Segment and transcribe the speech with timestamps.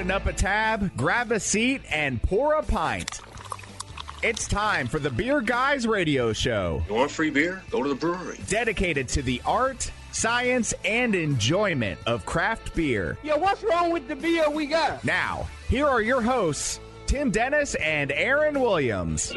[0.00, 3.20] Open up a tab, grab a seat, and pour a pint.
[4.22, 6.82] It's time for the Beer Guys Radio Show.
[6.88, 7.62] You want free beer?
[7.70, 8.38] Go to the brewery.
[8.48, 13.18] Dedicated to the art, science, and enjoyment of craft beer.
[13.22, 15.04] Yo, what's wrong with the beer we got?
[15.04, 19.34] Now, here are your hosts, Tim Dennis and Aaron Williams.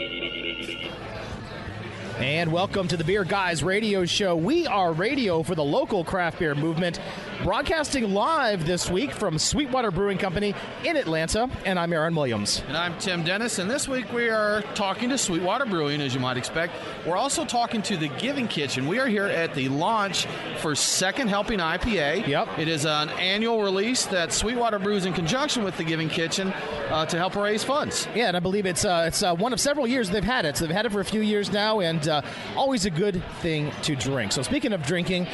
[2.20, 4.38] And welcome to the Beer Guys Radio Show.
[4.38, 7.02] We are radio for the local craft beer movement,
[7.44, 10.56] broadcasting live this week from Sweetwater Brewing Company
[10.86, 11.50] in Atlanta.
[11.66, 12.64] And I'm Aaron Williams.
[12.70, 13.60] And I'm Tim Dennis.
[13.60, 16.74] And this week we are talking to Sweetwater Brewing, as you might expect.
[17.06, 18.88] We're also talking to the Giving Kitchen.
[18.88, 20.26] We are here at the launch
[20.60, 22.26] for Second Helping IPA.
[22.28, 22.60] Yep.
[22.60, 26.54] It is an annual release that Sweetwater brews in conjunction with the Giving Kitchen
[26.90, 28.08] uh, to help raise funds.
[28.16, 30.56] Yeah, and I believe it's uh, it's uh, one of several years they've had it.
[30.56, 32.22] So they've had it for a few years now, and uh,
[32.56, 34.32] always a good thing to drink.
[34.32, 35.28] So speaking of drinking,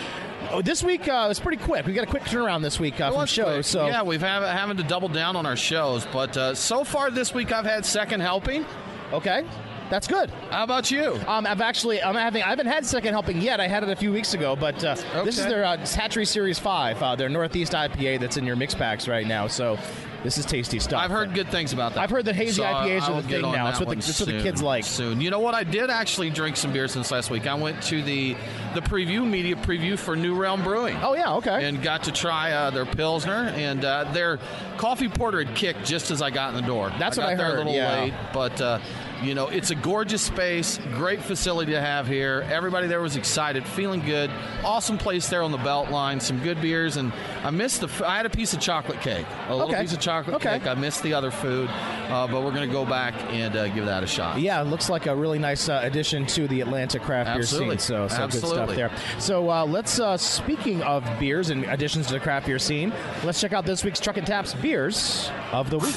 [0.51, 1.85] oh, this week uh, was pretty quick.
[1.85, 3.67] We got a quick turnaround this week uh, from shows.
[3.67, 7.11] So yeah, we've have, having to double down on our shows, but uh, so far
[7.11, 8.65] this week I've had Second Helping.
[9.13, 9.45] okay,
[9.89, 10.29] that's good.
[10.51, 11.19] How about you?
[11.27, 13.59] Um, I've actually I'm having I haven't had second helping yet.
[13.59, 16.59] I had it a few weeks ago, but uh, this is their uh, Hatchery Series
[16.59, 19.47] Five, uh, their Northeast IPA that's in your mix packs right now.
[19.47, 19.77] So
[20.23, 21.01] this is tasty stuff.
[21.01, 22.01] I've heard good things about that.
[22.01, 23.69] I've heard that hazy So IPAs I are the thing now.
[23.69, 24.83] It's what the- it's what the kids like.
[24.83, 25.21] Soon.
[25.21, 25.53] You know what?
[25.55, 27.47] I did actually drink some beer since last week.
[27.47, 28.35] I went to the
[28.73, 30.97] the preview media preview for New Realm Brewing.
[31.01, 31.65] Oh yeah, okay.
[31.65, 34.39] And got to try uh, their pilsner and uh, their
[34.77, 36.91] coffee porter had kicked just as I got in the door.
[36.99, 38.01] That's I what I heard, a little yeah.
[38.01, 38.79] late, but uh,
[39.21, 42.45] you know it's a gorgeous space, great facility to have here.
[42.49, 44.29] Everybody there was excited, feeling good.
[44.63, 46.19] Awesome place there on the belt line.
[46.19, 47.11] Some good beers, and
[47.43, 47.87] I missed the.
[47.87, 49.81] f- I had a piece of chocolate cake, a little Okay.
[49.81, 50.59] piece of chocolate Okay.
[50.59, 50.67] cake.
[50.67, 53.85] I missed the other food, uh, but we're going to go back and uh, give
[53.85, 54.39] that a shot.
[54.39, 57.75] Yeah, it looks like a really nice uh, addition to the Atlanta craft Absolutely.
[57.75, 57.87] beer scene.
[57.87, 58.91] So, so good stuff there.
[59.19, 59.99] So uh, let's.
[59.99, 62.93] Uh, speaking of beers and additions to the craft beer scene,
[63.23, 65.95] let's check out this week's Truck and Taps beers of the week.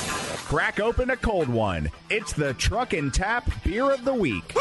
[0.52, 1.90] Crack open a cold one.
[2.10, 4.54] It's the Truck and Tap Beer of the Week.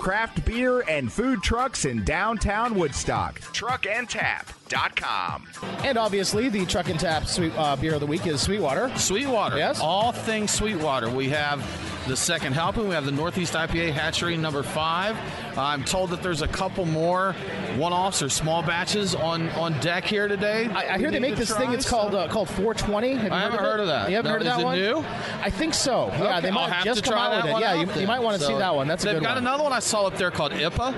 [0.00, 3.40] Craft beer and food trucks in downtown Woodstock.
[3.52, 5.46] Truckandtap.com.
[5.84, 8.90] And obviously, the Truck and Tap sweet, uh, beer of the week is Sweetwater.
[8.96, 9.58] Sweetwater.
[9.58, 9.80] Yes.
[9.80, 11.10] All things Sweetwater.
[11.10, 11.60] We have
[12.06, 12.86] the second helping.
[12.88, 15.16] We have the Northeast IPA Hatchery number five.
[15.56, 17.32] I'm told that there's a couple more
[17.76, 20.66] one-offs or small batches on, on deck here today.
[20.68, 21.72] I, I hear they make this thing.
[21.72, 23.14] It's so- called uh, called 420.
[23.14, 23.82] Have you I haven't heard it?
[23.82, 24.10] of that.
[24.10, 24.78] You haven't No, heard of is that it one?
[24.78, 25.04] new?
[25.42, 26.08] I think so.
[26.08, 27.52] Yeah, Okay, they might have just to come try out that with it.
[27.52, 28.86] one Yeah, you, you might want to see that one.
[28.88, 30.94] That's a they've got another one I saw up there called IPA.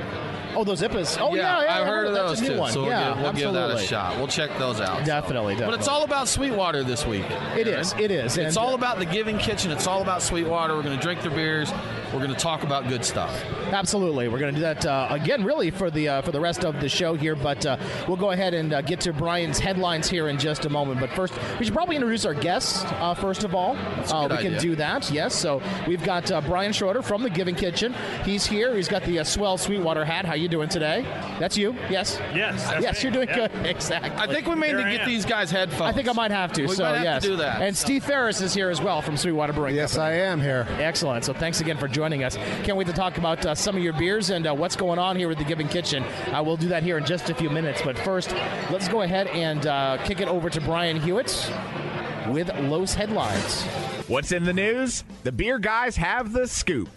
[0.56, 1.19] Oh, those IPAs.
[1.21, 1.81] Oh yeah, yeah.
[1.81, 2.59] I've heard of that's those a new too.
[2.61, 2.72] One.
[2.72, 4.17] So we'll, yeah, give, we'll give that a shot.
[4.17, 5.05] We'll check those out.
[5.05, 7.25] Definitely, But it's all about Sweetwater this week.
[7.56, 7.93] It is.
[7.99, 8.37] It is.
[8.39, 9.71] It's And- all about the Giving Kitchen.
[9.71, 10.75] It's all about Sweetwater.
[10.75, 11.71] We're going to drink their beers.
[12.12, 13.31] We're going to talk about good stuff.
[13.72, 16.65] Absolutely, we're going to do that uh, again, really for the uh, for the rest
[16.65, 17.34] of the show here.
[17.34, 20.71] But uh, we'll go ahead and uh, get to Brian's headlines here in just a
[20.71, 21.00] moment.
[21.00, 23.77] But first, we should probably introduce our guests uh, first of all.
[24.11, 25.11] Uh, we can do that.
[25.11, 25.34] Yes.
[25.34, 27.94] So we've got uh, Brian Schroeder from the Giving Kitchen.
[28.25, 28.75] He's here.
[28.75, 30.25] He's got the uh, swell Sweetwater hat.
[30.25, 31.03] How you doing today?
[31.39, 31.75] That's you.
[31.91, 32.21] Yes.
[32.34, 33.03] Yes, that's yes, me.
[33.03, 33.49] you're doing Yeah.
[33.49, 33.67] good.
[33.77, 34.11] Exactly.
[34.17, 35.09] I think we may Here need to get am.
[35.09, 35.91] these guys headphones.
[35.91, 36.62] I think I might have to.
[36.67, 37.61] We so might have to yes, do that.
[37.62, 39.75] And Steve Farace is here as well from Sweetwater Brewing.
[39.75, 40.21] Yes, Company.
[40.21, 40.67] I am here.
[40.79, 41.25] Excellent.
[41.25, 42.37] So thanks again for joining us.
[42.65, 45.17] Can't wait to talk about uh, some of your beers and uh, what's going on
[45.17, 46.03] here with the Giving Kitchen.
[46.33, 47.83] Uh, we'll do that here in just a few minutes.
[47.83, 48.33] But first,
[48.71, 51.51] let's go ahead and uh, kick it over to Brian Hewitt
[52.29, 53.65] with Los headlines.
[54.09, 55.05] What's in the news?
[55.25, 56.89] The beer guys have the scoop.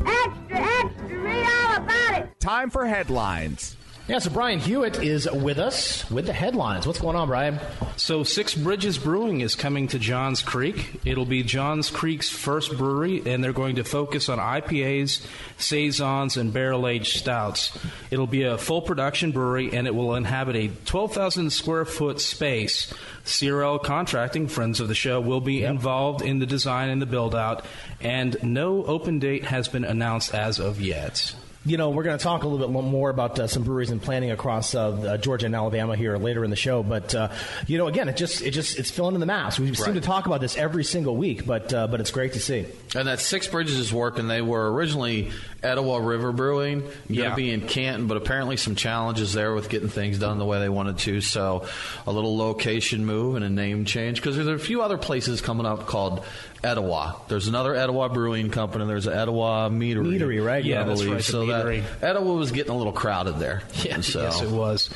[2.39, 3.75] Time for headlines.
[4.07, 6.87] Yeah, so Brian Hewitt is with us with the headlines.
[6.87, 7.59] What's going on, Brian?
[7.97, 11.01] So, Six Bridges Brewing is coming to Johns Creek.
[11.03, 15.21] It'll be Johns Creek's first brewery, and they're going to focus on IPAs,
[15.57, 17.77] saisons, and barrel-aged stouts.
[18.09, 22.93] It'll be a full production brewery, and it will inhabit a 12,000 square foot space.
[23.25, 27.65] CRL Contracting, friends of the show, will be involved in the design and the build-out,
[27.99, 31.35] and no open date has been announced as of yet.
[31.69, 34.01] You know, we're going to talk a little bit more about uh, some breweries and
[34.01, 36.81] planning across uh, Georgia and Alabama here later in the show.
[36.81, 37.29] But uh,
[37.67, 39.59] you know, again, it just it just it's filling in the maps.
[39.59, 42.39] We seem to talk about this every single week, but uh, but it's great to
[42.39, 42.65] see.
[42.95, 44.27] And that Six Bridges is working.
[44.27, 45.29] They were originally
[45.63, 46.79] Etowah River Brewing.
[46.81, 47.35] Going to Yeah.
[47.35, 50.69] be in Canton, but apparently some challenges there with getting things done the way they
[50.69, 51.21] wanted to.
[51.21, 51.65] So
[52.07, 55.65] a little location move and a name change because there's a few other places coming
[55.65, 56.23] up called
[56.63, 57.15] Etowah.
[57.27, 58.85] There's another Etowah Brewing Company.
[58.85, 60.19] There's an Etowah Meadery.
[60.19, 60.63] Meadery, right?
[60.63, 61.13] Yeah, I that's believe.
[61.15, 61.65] right, So that
[62.01, 63.63] Etowah was getting a little crowded there.
[63.83, 64.21] Yeah, So.
[64.23, 64.89] Yes, it was.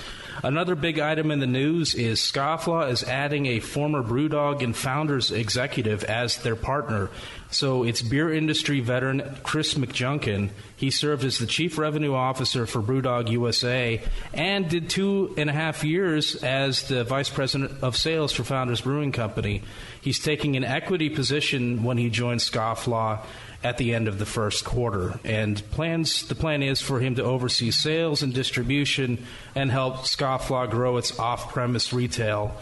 [0.43, 5.31] Another big item in the news is Scofflaw is adding a former Brewdog and Founders
[5.31, 7.09] executive as their partner.
[7.53, 10.49] So it's beer industry veteran Chris McJunkin.
[10.75, 14.01] He served as the chief revenue officer for Brewdog USA
[14.33, 18.81] and did two and a half years as the vice president of sales for Founders
[18.81, 19.61] Brewing Company.
[20.01, 23.23] He's taking an equity position when he joined Scofflaw
[23.63, 25.19] at the end of the first quarter.
[25.23, 30.69] And plans the plan is for him to oversee sales and distribution and help Scofflaw
[30.69, 32.57] grow its off-premise retail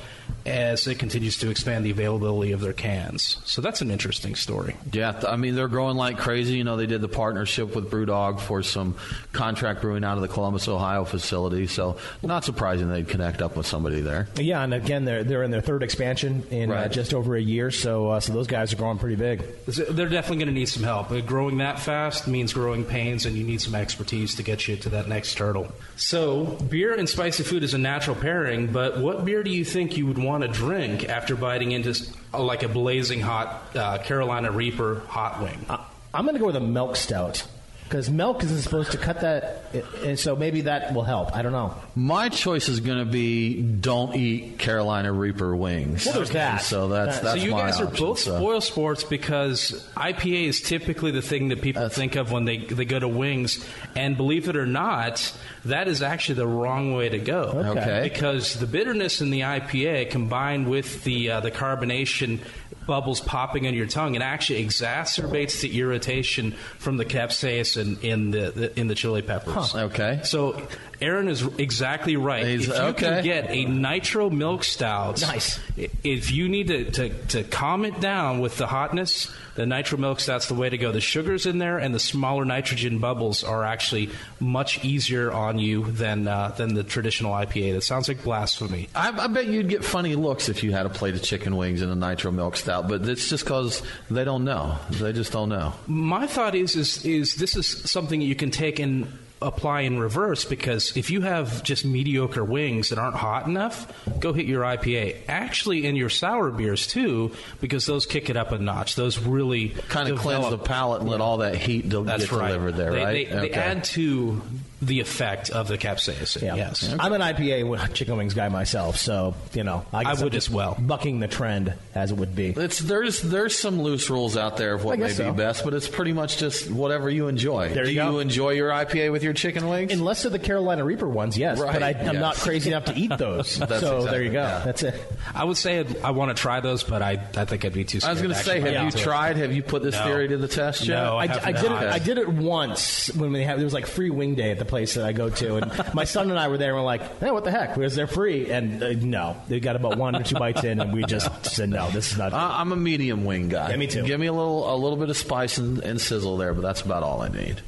[0.45, 3.37] as it continues to expand the availability of their cans.
[3.45, 4.75] So that's an interesting story.
[4.91, 6.55] Yeah, I mean they're growing like crazy.
[6.57, 8.95] You know, they did the partnership with BrewDog for some
[9.31, 11.67] contract brewing out of the Columbus, Ohio facility.
[11.67, 14.27] So not surprising they'd connect up with somebody there.
[14.35, 17.71] Yeah, and again, they're they're in their third expansion in uh, just over a year,
[17.71, 19.43] so uh, so those guys are growing pretty big.
[19.65, 21.11] They're definitely going to need some help.
[21.11, 24.75] Uh, Growing that fast means growing pains, and you need some expertise to get you
[24.77, 25.71] to that next hurdle.
[25.95, 29.95] So, beer and spicy food is a natural pairing, but what beer do you think
[29.97, 33.97] you would want to drink after biting into s- uh, like a blazing hot uh,
[33.99, 35.65] Carolina Reaper hot wing?
[35.69, 35.83] I,
[36.13, 37.45] I'm going to go with a milk stout
[37.83, 39.63] because milk isn't supposed to cut that,
[40.05, 41.35] and so maybe that will help.
[41.35, 41.75] I don't know.
[41.93, 46.05] My choice is going to be don't eat Carolina Reaper wings.
[46.05, 46.61] Well, there's that.
[46.61, 48.37] So that's Uh, that's so you my guys are option, both so.
[48.37, 52.85] spoil sports because IPA is typically the thing that people think of when they they
[52.85, 55.33] go to wings, and believe it or not,
[55.65, 57.75] that is actually the wrong way to go.
[57.77, 58.01] Okay.
[58.03, 62.39] Because the bitterness in the IPA combined with the uh, the carbonation
[62.87, 68.51] bubbles popping on your tongue, it actually exacerbates the irritation from the capsaicin in the,
[68.51, 69.75] the in the chili peppers.
[69.75, 70.21] Okay.
[70.23, 70.61] So
[70.99, 72.45] Aaron is exactly right.
[72.45, 73.05] He's- if you okay.
[73.05, 75.59] can get a nitro milk stout, Nice.
[76.03, 80.19] If you need to, to, to calm it down with the hotness, the nitro milk
[80.19, 80.91] stout's the way to go.
[80.91, 84.09] The sugars in there and the smaller nitrogen bubbles are actually
[84.39, 87.73] much easier on you than uh, than the traditional IPA.
[87.73, 88.89] That sounds like blasphemy.
[88.95, 91.81] I, I bet you'd get funny looks if you had a plate of chicken wings
[91.81, 94.77] and a nitro milk stout, but it's just because they don't know.
[94.89, 95.73] They just don't know.
[95.87, 99.07] My thought is is is this is something you can take and
[99.41, 104.33] apply in reverse because if you have just mediocre wings that aren't hot enough, go
[104.33, 105.17] hit your IPA.
[105.27, 108.95] Actually, in your sour beers too, because those kick it up a notch.
[108.95, 112.31] Those really Kind of cleanse the palate and let all that heat del- That's get
[112.33, 112.47] right.
[112.49, 113.29] delivered there, they, right?
[113.29, 113.59] They, they Okay.
[113.59, 114.41] add to
[114.81, 116.41] the effect of the capsaicin.
[116.41, 116.55] Yeah.
[116.55, 116.93] Yes.
[116.99, 120.23] I'm an IPA with chicken wings guy myself, so you know I, guess I I'm
[120.23, 120.75] would just as well.
[120.79, 122.49] Bucking the trend as it would be.
[122.49, 125.33] It's there's there's some loose rules out there of what may guess be so.
[125.33, 127.69] best, but it's pretty much just whatever you enjoy.
[127.73, 128.11] There Do you go.
[128.11, 129.91] you enjoy your IPA with your chicken wings?
[129.93, 131.59] Unless they're the Carolina Reaper ones, yes.
[131.59, 132.21] Right, But I, I'm yes.
[132.21, 133.59] not crazy enough to eat those.
[133.59, 134.41] That's so there you go.
[134.41, 134.59] yeah.
[134.65, 134.95] That's it.
[135.35, 137.83] I would say I'd, I want to try those, but I, I think I'd be
[137.83, 139.01] too I was going to say, have you into it.
[139.01, 139.37] tried?
[139.37, 140.05] Have you put this No.
[140.05, 140.95] theory to the test yet?
[141.03, 141.69] No, I, have I did it.
[141.69, 141.83] not.
[141.87, 144.65] I did it once when we had there was like free wing day at the
[144.71, 146.69] place that I go to, and my son and I were there.
[146.69, 147.75] and We're like, "Hey, what the heck?
[147.75, 150.91] Because they're free." And uh, no, they got about one or two bites in, and
[150.93, 153.69] we just said, "No, this is not." I- I'm a medium wing guy.
[153.69, 154.01] Yeah, me too.
[154.03, 156.81] Give me a little a little bit of spice and, and sizzle there, but that's
[156.81, 157.61] about all I need.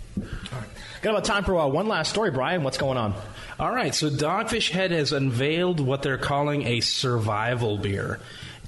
[1.04, 2.64] got about time for uh, one last story, Brian.
[2.64, 3.14] What's going on?
[3.60, 8.20] All right, so Dogfish Head has unveiled what they're calling a survival beer.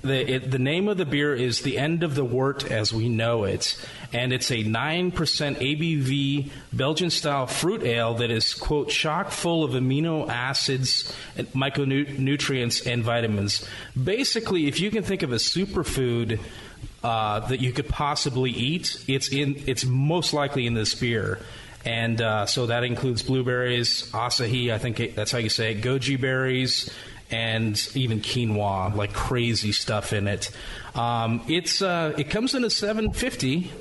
[0.06, 3.10] The, it, the name of the beer is The End of the Wort as We
[3.10, 3.76] Know It,
[4.14, 9.72] and it's a 9% ABV Belgian style fruit ale that is, quote, chock full of
[9.72, 13.68] amino acids, and micronutrients, and vitamins.
[14.02, 16.40] Basically, if you can think of a superfood
[17.04, 21.40] uh, that you could possibly eat, it's, in, it's most likely in this beer.
[21.84, 25.82] And uh, so that includes blueberries, acai, I think it, that's how you say it,
[25.82, 26.92] goji berries,
[27.32, 30.52] and even quinoa, like crazy stuff in it.
[30.94, 33.72] Um, it's uh, it comes in at seven fifty,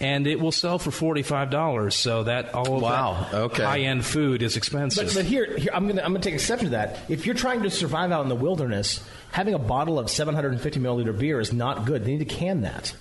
[0.00, 1.94] and it will sell for forty five dollars.
[1.94, 3.62] So that all of Wow, that okay.
[3.64, 5.06] high end food is expensive.
[5.08, 6.98] But, but here, here I'm going to I'm going to take exception to that.
[7.08, 11.16] If you're trying to survive out in the wilderness, having a bottle of 750 milliliter
[11.16, 12.04] beer is not good.
[12.04, 12.94] They need to can that.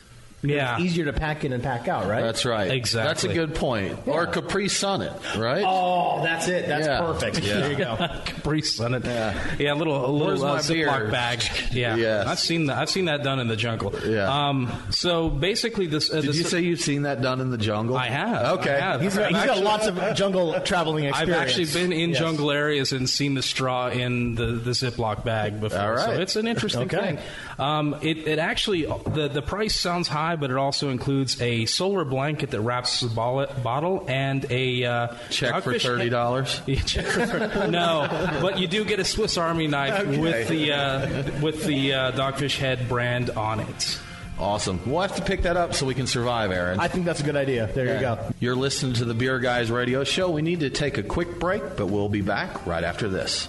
[0.43, 2.21] Yeah, It's easier to pack in and pack out, right?
[2.21, 2.69] That's right.
[2.69, 3.07] Exactly.
[3.07, 3.97] That's a good point.
[4.07, 5.63] Or Capri Sun it, right?
[5.65, 6.67] Oh, that's it.
[6.67, 7.00] That's Yeah.
[7.00, 7.39] perfect.
[7.39, 7.53] Yeah.
[7.62, 7.95] There you go.
[8.25, 9.05] Capri Sun it.
[9.05, 9.55] Yeah.
[9.57, 10.73] yeah, a little a little Where's uh.
[10.73, 11.41] Ziploc bag.
[11.71, 12.27] Yeah, Yes.
[12.27, 12.77] I've seen that.
[12.77, 13.93] I've seen that done in the jungle.
[14.05, 14.27] Yeah.
[14.50, 14.71] Um.
[14.91, 16.12] So basically, this.
[16.12, 17.97] Uh, Did this you say you've seen that done in the jungle?
[17.97, 18.59] I have.
[18.59, 18.75] Okay.
[18.75, 19.01] I have.
[19.01, 21.35] He's got, he's got lots of jungle traveling experience.
[21.35, 22.19] I've actually been in Yes.
[22.19, 25.79] jungle areas and seen the straw in the, the Ziploc bag before.
[25.79, 26.05] All right.
[26.05, 26.97] So it's an interesting Okay.
[27.15, 27.19] thing.
[27.59, 31.65] Um, it, it actually, the, the price sounds high, high, but it also includes a
[31.65, 36.61] solar blanket that wraps the bottle and a uh, check for thirty dollars.
[36.67, 38.07] no,
[38.41, 40.17] but you do get a Swiss Army knife okay.
[40.17, 43.99] with the uh, with the uh, Dogfish Head brand on it.
[44.39, 44.81] Awesome.
[44.85, 46.79] We'll have to pick that up so we can survive, Aaron.
[46.79, 47.67] I think that's a good idea.
[47.67, 47.93] There yeah.
[47.93, 48.33] you go.
[48.39, 50.31] You're listening to the Beer Guys radio show.
[50.31, 53.47] We need to take a quick break, but we'll be back right after this.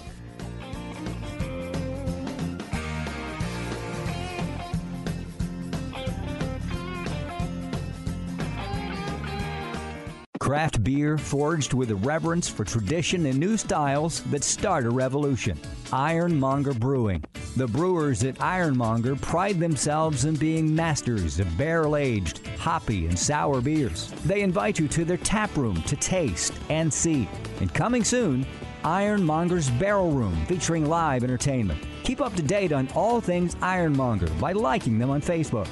[10.45, 15.59] Craft beer forged with a reverence for tradition and new styles that start a revolution.
[15.91, 17.23] Ironmonger Brewing.
[17.57, 23.59] The brewers at Ironmonger pride themselves in being masters of barrel aged, hoppy, and sour
[23.59, 24.13] beers.
[24.23, 27.27] They invite you to their tap room to taste and see.
[27.59, 28.45] And coming soon,
[28.83, 31.83] Ironmonger's Barrel Room featuring live entertainment.
[32.03, 35.67] Keep up to date on all things Ironmonger by liking them on Facebook.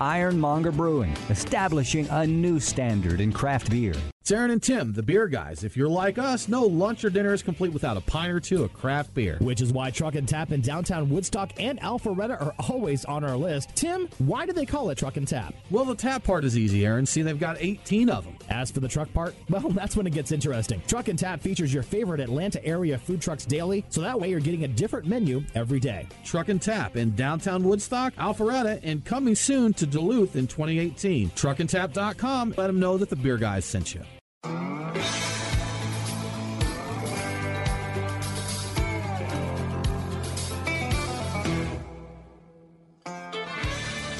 [0.00, 3.94] Ironmonger Brewing, establishing a new standard in craft beer.
[4.26, 5.62] It's Aaron and Tim, the beer guys.
[5.62, 8.64] If you're like us, no lunch or dinner is complete without a pint or two
[8.64, 9.38] of craft beer.
[9.40, 13.36] Which is why Truck and Tap in downtown Woodstock and Alpharetta are always on our
[13.36, 13.70] list.
[13.76, 15.54] Tim, why do they call it Truck and Tap?
[15.70, 17.06] Well, the tap part is easy, Aaron.
[17.06, 18.36] See, they've got 18 of them.
[18.48, 20.82] As for the truck part, well, that's when it gets interesting.
[20.88, 24.40] Truck and Tap features your favorite Atlanta area food trucks daily, so that way you're
[24.40, 26.04] getting a different menu every day.
[26.24, 31.30] Truck and Tap in downtown Woodstock, Alpharetta, and coming soon to Duluth in 2018.
[31.30, 32.54] Truckandtap.com.
[32.56, 34.02] Let them know that the beer guys sent you.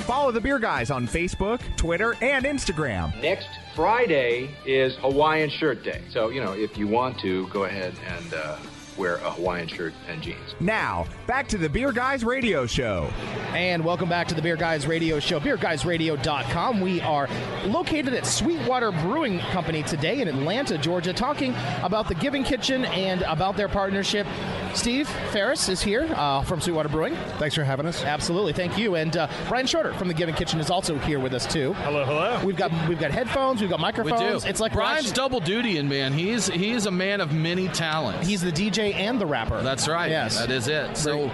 [0.07, 3.21] Follow the Beer Guys on Facebook, Twitter, and Instagram.
[3.23, 6.01] Next Friday is Hawaiian Shirt Day.
[6.11, 8.57] So, you know, if you want to, go ahead and uh,
[8.97, 10.55] wear a Hawaiian shirt and jeans.
[10.61, 13.11] Now, back to the Beer Guys Radio Show.
[13.55, 16.81] And welcome back to the Beer Guys Radio Show, beerguysradio.com.
[16.81, 17.29] We are
[17.67, 23.23] located at Sweetwater Brewing Company today in Atlanta, Georgia, talking about the Giving Kitchen and
[23.23, 24.27] about their partnership.
[24.75, 27.17] Steve Farace is here uh, from Sweetwater Brewing.
[27.39, 28.05] Thanks for having us.
[28.05, 28.97] Absolutely, thank you.
[28.97, 31.73] And uh, Brian Schroeder from the Giving Kitchen is also here with us too.
[31.75, 32.45] Hello, hello.
[32.45, 34.21] We've got we've got headphones, we've got microphones.
[34.21, 34.47] We do.
[34.47, 38.27] It's like Brian's double duty, and man, he's he is a man of many talents.
[38.27, 39.63] He's the DJ and the rapper.
[39.63, 40.11] That's right.
[40.11, 40.39] Yes.
[40.39, 40.97] That is it.
[40.97, 41.31] So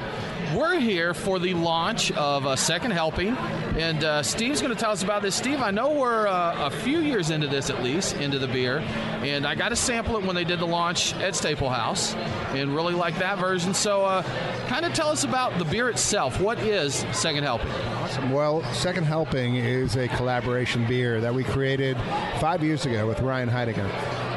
[0.55, 3.37] we're here for the launch of a second helping,
[3.77, 5.35] and uh, Steve's going to tell us about this.
[5.35, 8.79] Steve, I know we're uh, a few years into this at least, into the beer,
[9.23, 12.15] and I got to sample it when they did the launch at Staplehouse,
[12.55, 13.75] and really like that version.
[13.75, 14.23] So, uh,
[14.67, 16.41] kind of tell us about the beer itself.
[16.41, 17.71] What is Second Helping?
[17.71, 18.31] Awesome.
[18.31, 21.97] Well, Second Helping is a collaboration beer that we created
[22.41, 23.91] five years ago with Ryan Hidinger.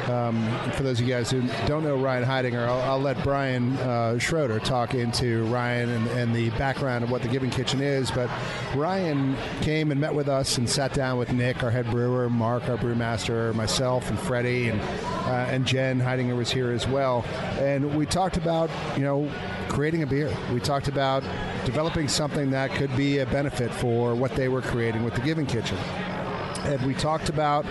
[0.08, 3.76] Um, for those of you guys who don't know Ryan Hidinger, I'll, I'll let Brian
[3.78, 8.10] uh, Schroeder talk into Ryan and, and, the background of what the Giving Kitchen is.
[8.10, 8.30] But
[8.76, 9.25] Ryan
[9.62, 12.76] came and met with us and sat down with Nick, our head brewer, Mark, our
[12.76, 17.24] brewmaster, myself, and Freddie, and uh, and Jen Hidinger was here as well.
[17.58, 19.30] And we talked about you know
[19.68, 20.32] creating a beer.
[20.52, 21.22] We talked about
[21.64, 25.46] developing something that could be a benefit for what they were creating with the Giving
[25.46, 25.78] Kitchen.
[26.64, 27.64] And we talked about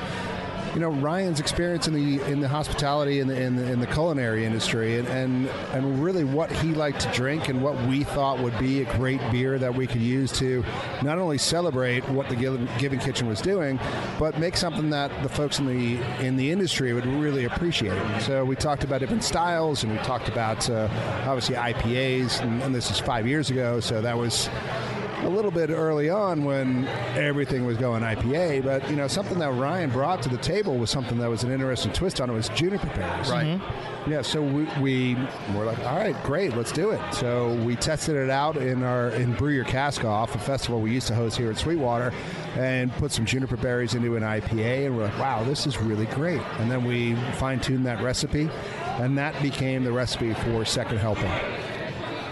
[0.76, 3.88] you know Ryan's experience in the in the hospitality and the, in the, in the
[3.88, 8.40] culinary industry, and, and and really what he liked to drink, and what we thought
[8.40, 10.66] would be a great beer that we could use to
[11.02, 13.80] not only celebrate what the Giving Kitchen was doing,
[14.20, 18.22] but make something that the folks in the in the industry would really appreciate.
[18.22, 20.90] So we talked about different styles, and we talked about uh,
[21.26, 24.50] obviously IPAs, and, and this is five years ago, so that was
[25.24, 29.52] a little bit early on when everything was going IPA, but you know something that
[29.54, 32.50] Ryan brought to the table was something that was an interesting twist on it was
[32.50, 33.30] juniper berries.
[33.30, 33.60] Right.
[33.60, 34.12] Mm-hmm.
[34.12, 34.22] Yeah.
[34.22, 35.16] So we, we
[35.56, 37.02] were like, all right, great, let's do it.
[37.14, 40.92] So we tested it out in our in Brew Your Cask Off, a festival we
[40.92, 42.14] used to host here at Sweetwater,
[42.56, 46.06] and put some juniper berries into an IPA, and we're like, wow, this is really
[46.08, 46.42] great.
[46.60, 48.50] And then we fine tuned that recipe,
[49.00, 51.32] and that became the recipe for Second Helping.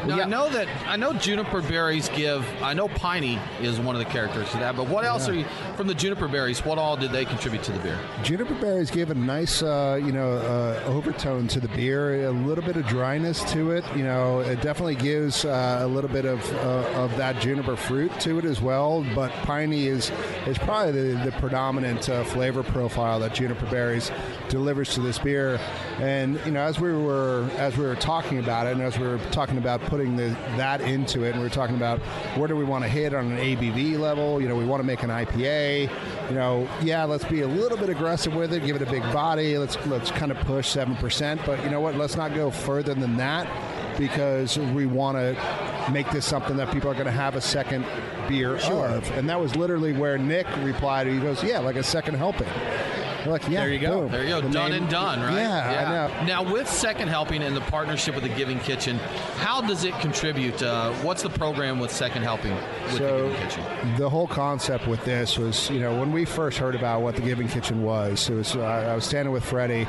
[0.07, 0.23] Now, yeah.
[0.23, 2.45] I know that I know juniper berries give.
[2.61, 4.75] I know piney is one of the characteristics of that.
[4.75, 5.33] But what else yeah.
[5.33, 5.45] are you
[5.75, 6.63] from the juniper berries?
[6.65, 7.99] What all did they contribute to the beer?
[8.23, 12.25] Juniper berries give a nice, uh, you know, uh, overtone to the beer.
[12.27, 13.85] A little bit of dryness to it.
[13.95, 18.11] You know, it definitely gives uh, a little bit of uh, of that juniper fruit
[18.21, 19.05] to it as well.
[19.15, 20.11] But piney is
[20.47, 24.11] is probably the, the predominant uh, flavor profile that juniper berries
[24.49, 25.59] delivers to this beer.
[25.99, 29.07] And you know, as we were as we were talking about it, and as we
[29.07, 31.99] were talking about putting the, that into it, and we are talking about
[32.35, 34.41] where do we want to hit on an ABV level.
[34.41, 35.87] You know, we want to make an IPA.
[36.29, 39.03] You know, yeah, let's be a little bit aggressive with it, give it a big
[39.13, 39.55] body.
[39.59, 41.41] Let's let's kind of push seven percent.
[41.45, 41.93] But you know what?
[41.93, 43.47] Let's not go further than that
[43.99, 47.85] because we want to make this something that people are going to have a second
[48.27, 48.87] beer Sure.
[48.87, 51.05] of, and that was literally where Nick replied.
[51.05, 52.47] He goes, "Yeah, like a second helping."
[53.25, 54.01] Like, yeah, there you go.
[54.01, 54.11] boom.
[54.11, 54.41] There you go.
[54.41, 55.35] The done name- and done, right?
[55.35, 56.25] Yeah, know.
[56.25, 58.97] Now, with Second Helping and the partnership with the Giving Kitchen,
[59.37, 60.61] how does it contribute?
[60.61, 63.63] Uh, what's the program with Second Helping with the So Giving Kitchen?
[63.97, 67.21] the whole concept with this was, you know, when we first heard about what the
[67.21, 69.87] Giving Kitchen was, it was uh, I was standing with Freddie,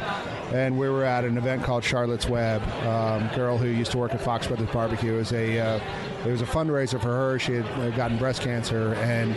[0.52, 2.62] and we were at an event called Charlotte's Web.
[2.86, 5.80] Um, girl who used to work at Fox Brothers Barbecue it was a uh,
[6.24, 7.38] it was a fundraiser for her.
[7.38, 9.34] She had uh, gotten breast cancer, and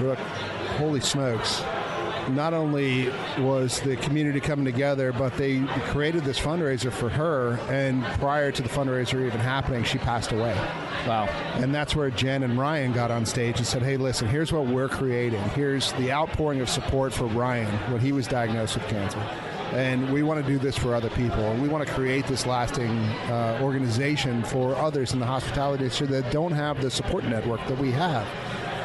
[0.00, 0.18] like,
[0.78, 1.62] holy smokes.
[2.30, 7.58] Not only was the community coming together, but they created this fundraiser for her.
[7.70, 10.54] And prior to the fundraiser even happening, she passed away.
[11.06, 11.24] Wow.
[11.54, 14.66] And that's where Jen and Ryan got on stage and said, hey, listen, here's what
[14.66, 15.42] we're creating.
[15.50, 19.20] Here's the outpouring of support for Ryan when he was diagnosed with cancer.
[19.72, 21.40] And we want to do this for other people.
[21.40, 22.90] And we want to create this lasting
[23.28, 27.78] uh, organization for others in the hospitality industry that don't have the support network that
[27.78, 28.26] we have.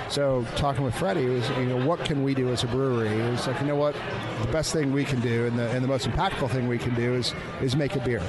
[0.09, 3.09] So talking with Freddie, was you know what can we do as a brewery?
[3.09, 3.95] It was like you know what,
[4.41, 6.95] the best thing we can do and the and the most impactful thing we can
[6.95, 8.23] do is is make a beer.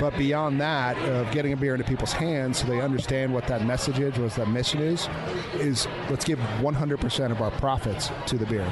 [0.00, 3.64] But beyond that, of getting a beer into people's hands so they understand what that
[3.64, 5.08] message is, what that mission is,
[5.54, 8.66] is let's give 100% of our profits to the beer.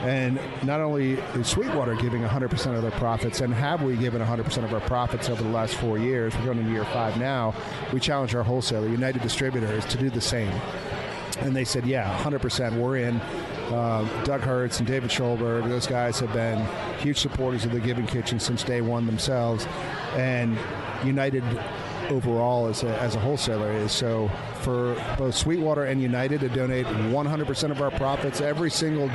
[0.00, 4.64] And not only is Sweetwater giving 100% of their profits, and have we given 100%
[4.64, 7.54] of our profits over the last four years, we're going into year five now,
[7.92, 10.52] we challenge our wholesaler, United Distributors, to do the same.
[11.40, 13.16] And they said, yeah, 100%, we're in.
[13.70, 16.64] Uh, Doug Hertz and David Schulberg, those guys have been
[16.98, 19.66] huge supporters of the Giving Kitchen since day one themselves.
[20.14, 20.56] And
[21.04, 21.42] United
[22.10, 23.92] overall as a, as a wholesaler is.
[23.92, 24.30] So
[24.62, 29.10] for both Sweetwater and United to donate 100% of our profits, every single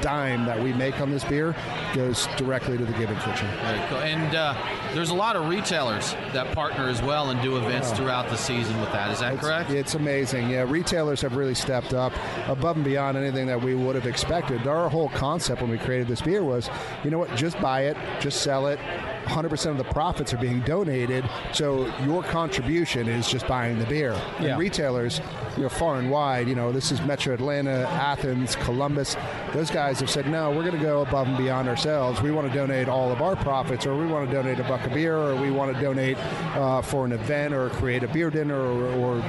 [0.00, 1.54] dime that we make on this beer
[1.94, 3.48] goes directly to the Giving Kitchen.
[3.62, 3.98] Very cool.
[3.98, 4.54] And uh,
[4.92, 7.96] there's a lot of retailers that partner as well and do events Yeah.
[7.96, 9.10] throughout the season with that.
[9.10, 9.70] Is that it's, correct?
[9.70, 10.50] It's amazing.
[10.50, 12.12] Yeah, retailers have really stepped up
[12.48, 14.66] above and beyond anything that we would have expected.
[14.66, 16.68] Our whole concept when we created this beer was,
[17.02, 18.78] you know what, just buy it, just sell it.
[19.24, 24.12] 100% of the profits are being donated, so your contribution is just buying the beer.
[24.40, 24.48] Yeah.
[24.48, 25.20] And retailers,
[25.56, 29.16] you know, far and wide, you know, this is Metro Atlanta, Athens, Columbus.
[29.52, 32.20] Those guys have said, no, we're going to go above and beyond ourselves.
[32.22, 34.84] We want to donate all of our profits, or we want to donate a buck
[34.84, 36.18] of beer, or we want to donate
[36.56, 39.24] uh, for an event, or create a beer dinner, or, or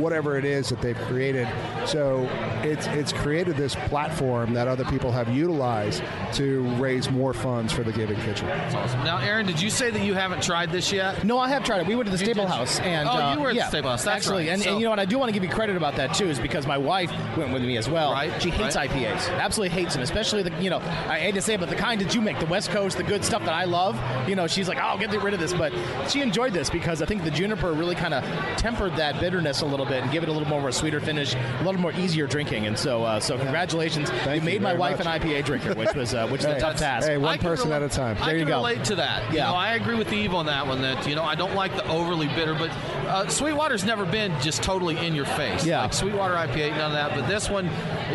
[0.00, 1.48] whatever it is that they've created.
[1.86, 2.28] So
[2.62, 6.02] it's it's created this platform that other people have utilized
[6.34, 8.46] to raise more funds for the Giving Kitchen.
[8.48, 9.04] That's awesome.
[9.04, 11.24] Now, Aaron, did you say that you haven't tried this yet?
[11.24, 11.86] No, I have tried it.
[11.86, 12.52] We went to the You Staple did?
[12.52, 14.04] House, and Oh, uh, you were at the yeah, Staplehouse.
[14.04, 14.52] That's actually, right.
[14.54, 14.98] and, So- and you know what?
[15.00, 17.52] I do want to give you credit about that too, is because my wife went
[17.52, 18.12] with me as well.
[18.12, 18.88] Right, She hates right.
[18.90, 21.76] IPAs, absolutely hates them, especially the you know I hate to say it, but the
[21.76, 23.98] kind that you make, the West Coast, the good stuff that I love.
[24.28, 25.72] You know, she's like, oh, get rid of this, but
[26.08, 28.24] she enjoyed this because I think the juniper really kind of
[28.56, 31.00] tempered that bitterness a little bit and give it a little more of a sweeter
[31.00, 32.66] finish, a little more easier drinking.
[32.66, 35.06] And so, uh, so congratulations, you you made my wife much.
[35.06, 37.08] an IPA drinker, which was uh, which is a tough task.
[37.08, 38.16] hey, one I person rela- at a time.
[38.20, 38.56] I There you can go.
[38.58, 39.30] relate to that.
[39.30, 39.48] You Yeah.
[39.50, 40.80] know, I agree with Eve on that one.
[40.82, 42.70] That you know, I don't like the overly bitter, but
[43.10, 45.64] uh, Sweetwater's never been just totally in your face.
[45.64, 45.82] Yeah.
[45.82, 47.14] like Sweetwater IPA, none of that.
[47.14, 47.68] But this one,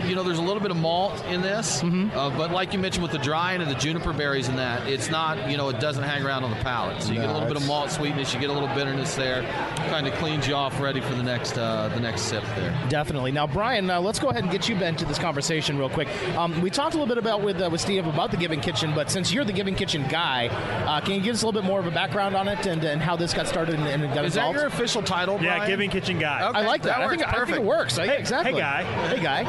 [0.06, 1.82] you know, there's a little bit of malt in this.
[1.82, 2.18] Mm-hmm.
[2.18, 5.10] Uh, but like you mentioned with the drying and the juniper berries and that, it's
[5.10, 5.50] not.
[5.50, 7.02] You know, it doesn't hang around on the palate.
[7.02, 8.34] So you get a little bit of malt sweetness.
[8.34, 9.44] You get a little bitterness there.
[9.90, 12.78] Kind of cleans you off, ready for the next uh, the next sip there.
[12.90, 13.32] Definitely.
[13.32, 16.08] Now, Brian, uh, let's go ahead and get you into this conversation real quick.
[16.36, 18.94] Um, we talked a little bit about with uh, with Steve about the Giving Kitchen,
[18.96, 20.48] but since you're the Giving Kitchen guy,
[20.86, 22.84] uh, can you give us a little bit more of a background on it and,
[22.84, 24.58] and how this got started and, and got Is involved?
[24.86, 25.40] Your official title?
[25.42, 25.70] Yeah, Brian?
[25.72, 26.48] Giving Kitchen Guy.
[26.48, 27.00] Okay, I like that.
[27.00, 27.98] I think, I think it works.
[27.98, 28.54] Hey- exactly.
[28.54, 28.84] Hey, guy.
[29.08, 29.44] Hey, guy.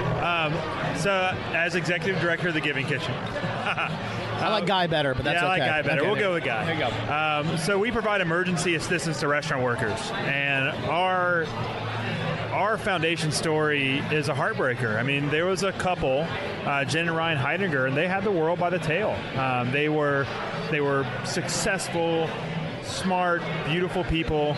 [0.46, 1.10] Um, so,
[1.52, 3.12] as executive director of the Giving Kitchen.
[4.36, 5.70] I like guy better, but that's yeah, I like okay.
[5.70, 6.00] guy better.
[6.00, 6.64] Okay, we'll go with guy.
[6.64, 7.12] There you go.
[7.12, 11.46] Um, so we provide emergency assistance to restaurant workers, and our
[12.52, 14.98] our foundation story is a heartbreaker.
[14.98, 16.26] I mean, there was a couple,
[16.64, 19.10] uh, Jen and Ryan Hidinger, and they had the world by the tail.
[19.38, 20.26] Um, they were
[20.70, 22.28] they were successful,
[22.86, 24.56] smart, beautiful people,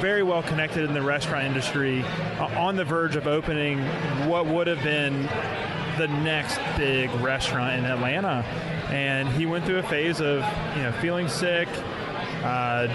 [0.00, 2.02] very well connected in the restaurant industry,
[2.38, 3.80] uh, on the verge of opening
[4.28, 5.22] what would have been
[5.98, 8.44] the next big restaurant in Atlanta.
[8.90, 10.44] And he went through a phase of,
[10.76, 11.68] you know, feeling sick.
[12.42, 12.88] Uh,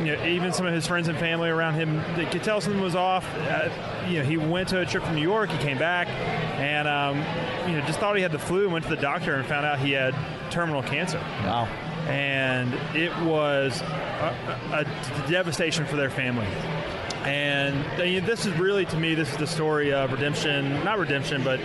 [0.00, 2.80] you know, even some of his friends and family around him, they could tell something
[2.80, 3.26] was off.
[3.36, 3.68] Uh,
[4.08, 5.50] you know, he went to a trip from New York.
[5.50, 7.18] He came back, and um,
[7.70, 8.70] you know, just thought he had the flu.
[8.70, 10.14] Went to the doctor and found out he had
[10.50, 11.18] terminal cancer.
[11.44, 11.68] Wow.
[12.08, 16.46] And it was a, a, devastation for their family.
[17.24, 17.84] And
[18.26, 21.60] this is really, to me, this is the story of redemption, not redemption, but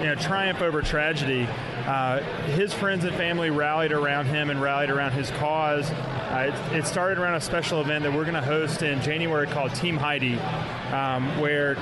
[0.00, 1.48] you know, triumph over tragedy.
[1.86, 2.20] Uh,
[2.50, 5.90] his friends and family rallied around him and rallied around his cause.
[5.90, 9.46] Uh, it, it started around a special event that we're going to host in January
[9.46, 10.38] called Team Hidi,
[10.92, 11.76] um, where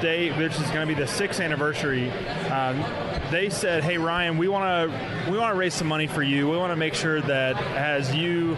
[0.00, 2.10] day, which is going to be the sixth anniversary,
[2.50, 2.82] um,
[3.30, 6.48] they said, "Hey Ryan, we want to we want to raise some money for you.
[6.48, 8.56] We want to make sure that as you,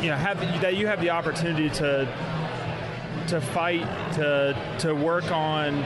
[0.00, 2.08] you know, have that you have the opportunity to
[3.28, 3.82] to fight
[4.14, 5.82] to to work on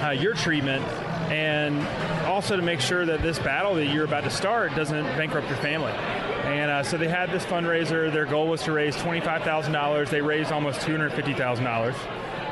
[0.00, 0.84] uh, your treatment."
[1.28, 1.86] And
[2.26, 5.58] also to make sure that this battle that you're about to start doesn't bankrupt your
[5.58, 5.92] family.
[5.92, 8.10] And uh, so they had this fundraiser.
[8.10, 10.08] Their goal was to raise $25,000.
[10.08, 11.94] They raised almost $250,000.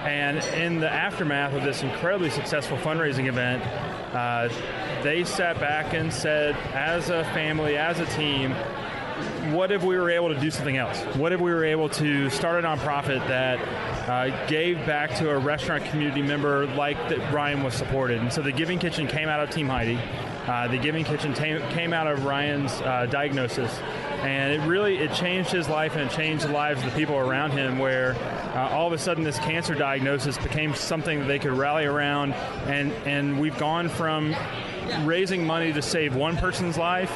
[0.07, 3.63] And in the aftermath of this incredibly successful fundraising event,
[4.15, 4.49] uh,
[5.03, 8.55] they sat back and said, as a family, as a team,
[9.53, 10.99] what if we were able to do something else?
[11.17, 13.59] What if we were able to start a nonprofit that
[14.09, 18.21] uh, gave back to a restaurant community member like that Ryan was supported?
[18.21, 19.99] And so the Giving Kitchen came out of Team Hidi.
[20.47, 23.77] Uh, the Giving Kitchen came out of Ryan's uh, diagnosis,
[24.21, 27.17] and it really it changed his life and it changed the lives of the people
[27.17, 27.79] around him.
[27.79, 28.15] Where
[28.57, 32.33] uh, all of a sudden this cancer diagnosis became something that they could rally around,
[32.67, 34.35] and and we've gone from
[35.03, 37.13] raising money to save one person's life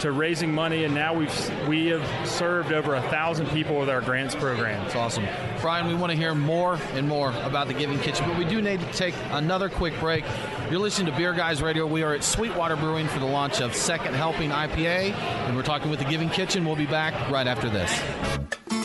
[0.00, 4.00] to raising money, and now we've we have served over a thousand people with our
[4.00, 4.84] grants program.
[4.86, 5.26] It's awesome,
[5.60, 5.86] Brian.
[5.86, 8.80] We want to hear more and more about the Giving Kitchen, but we do need
[8.80, 10.24] to take another quick break.
[10.70, 11.86] You're listening to Beer Guys Radio.
[11.86, 15.90] We are at Sweetwater Brewing for the launch of Second Helping IPA, and we're talking
[15.90, 16.64] with the Giving Kitchen.
[16.64, 18.79] We'll be back right after this.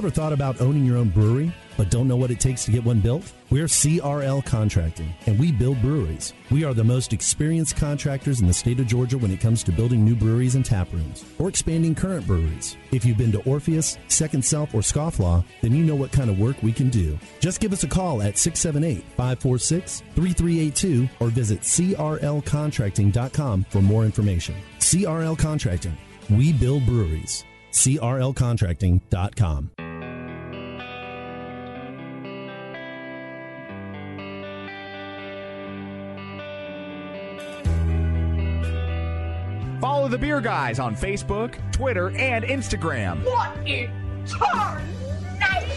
[0.00, 2.82] Ever thought about owning your own brewery, but don't know what it takes to get
[2.82, 3.34] one built?
[3.50, 6.32] We're CRL Contracting, and we build breweries.
[6.50, 9.72] We are the most experienced contractors in the state of Georgia when it comes to
[9.72, 12.78] building new breweries and tap rooms, or expanding current breweries.
[12.92, 16.38] If you've been to Orpheus, Second Self, or Scofflaw, then you know what kind of
[16.38, 17.18] work we can do.
[17.38, 24.54] Just give us a call at 678 546 3382 or visit CRLContracting.com for more information.
[24.78, 25.98] CRL Contracting.
[26.30, 27.44] We build breweries.
[27.72, 29.70] CRLContracting.com.
[40.10, 43.24] The Beer Guys on Facebook, Twitter, and Instagram.
[43.24, 43.90] What in
[44.26, 44.99] tarnation?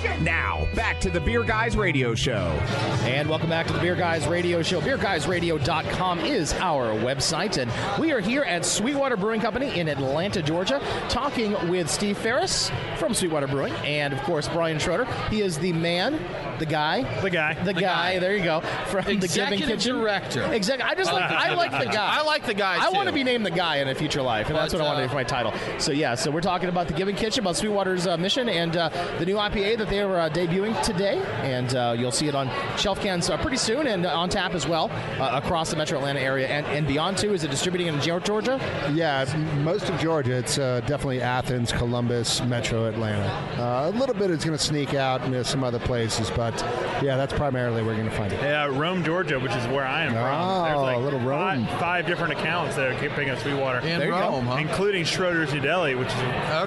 [0.03, 2.59] Now, back to the Beer Guys Radio Show.
[3.03, 4.81] And welcome back to the Beer Guys Radio Show.
[4.81, 10.81] BeerGuysRadio.com is our website, and we are here at Sweetwater Brewing Company in Atlanta, Georgia,
[11.07, 15.05] talking with Steve Farace from Sweetwater Brewing, and of course Brian Schroeder.
[15.29, 16.19] He is the man,
[16.59, 18.19] the guy, the guy, the, guy.
[18.19, 18.59] There you go.
[18.87, 20.43] From the Giving Kitchen director.
[20.51, 20.83] Exactly.
[20.83, 22.17] I just like I like the guy.
[22.19, 24.47] I like the guy, I want to be named the guy in a future life,
[24.47, 25.53] and that's But, what I want to uh, do for my title.
[25.79, 28.89] So yeah, so we're talking about the Giving Kitchen, about Sweetwater's uh, mission, and uh,
[29.17, 32.49] the new IPA that they are uh, debuting today, and uh, you'll see it on
[32.77, 35.99] shelf cans uh, pretty soon, and uh, on tap as well uh, across the Metro
[35.99, 37.32] Atlanta area and, and beyond too.
[37.36, 38.60] Is it distributing in Ge- Georgia?
[38.91, 39.23] Yeah,
[39.62, 40.36] most of Georgia.
[40.36, 43.27] It's uh, definitely Athens, Columbus, Metro Atlanta.
[43.62, 46.60] Uh, a little bit is going to sneak out into some other places, but
[47.03, 48.41] yeah, that's primarily where you're going to find it.
[48.41, 50.63] Yeah, Rome, Georgia, which is where I am Oh, from.
[50.65, 51.67] There's like a little Rome.
[51.67, 53.79] Five, five different accounts that are picking up Sweetwater.
[53.82, 54.19] In There you go.
[54.21, 54.56] Rome, huh?
[54.56, 56.13] Including Schroeder's New Deli, which is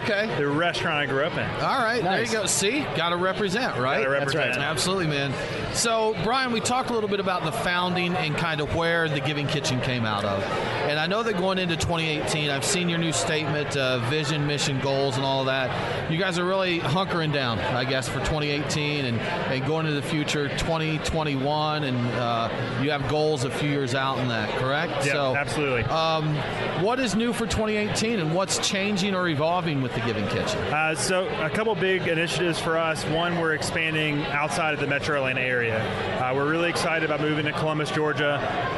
[0.02, 0.32] okay.
[0.38, 1.48] the restaurant I grew up in.
[1.64, 2.30] All right, Nice.
[2.30, 2.46] there you go.
[2.46, 3.98] See, got to represent, right?
[3.98, 4.44] Gotta represent.
[4.44, 4.66] That's right.
[4.66, 5.32] Absolutely, man.
[5.74, 9.20] So, Brian, we talked a little bit about the founding and kind of where the
[9.20, 10.42] Giving Kitchen came out of.
[10.88, 14.80] And I know that going into 2018, I've seen your new statement, uh, vision, mission,
[14.80, 16.10] goals, and all of that.
[16.10, 20.06] You guys are really hunkering down, I guess, for 2018 and, and going into the
[20.06, 22.48] future, 2021, and uh,
[22.82, 25.04] you have goals a few years out in that, correct?
[25.04, 25.82] Yeah, so, absolutely.
[25.84, 26.36] Um,
[26.82, 30.58] what is new for 2018 and what's changing or evolving with the Giving Kitchen?
[30.72, 33.04] Uh, so, a couple big initiatives for us.
[33.10, 35.80] One, we're expanding outside of the Metro Atlanta area.
[36.20, 38.34] Uh, we're really excited about moving to Columbus, Georgia.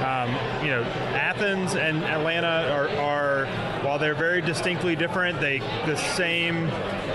[0.07, 0.31] Um,
[0.63, 3.47] you know, Athens and Atlanta are, are,
[3.89, 6.67] while they're very distinctly different, they the same,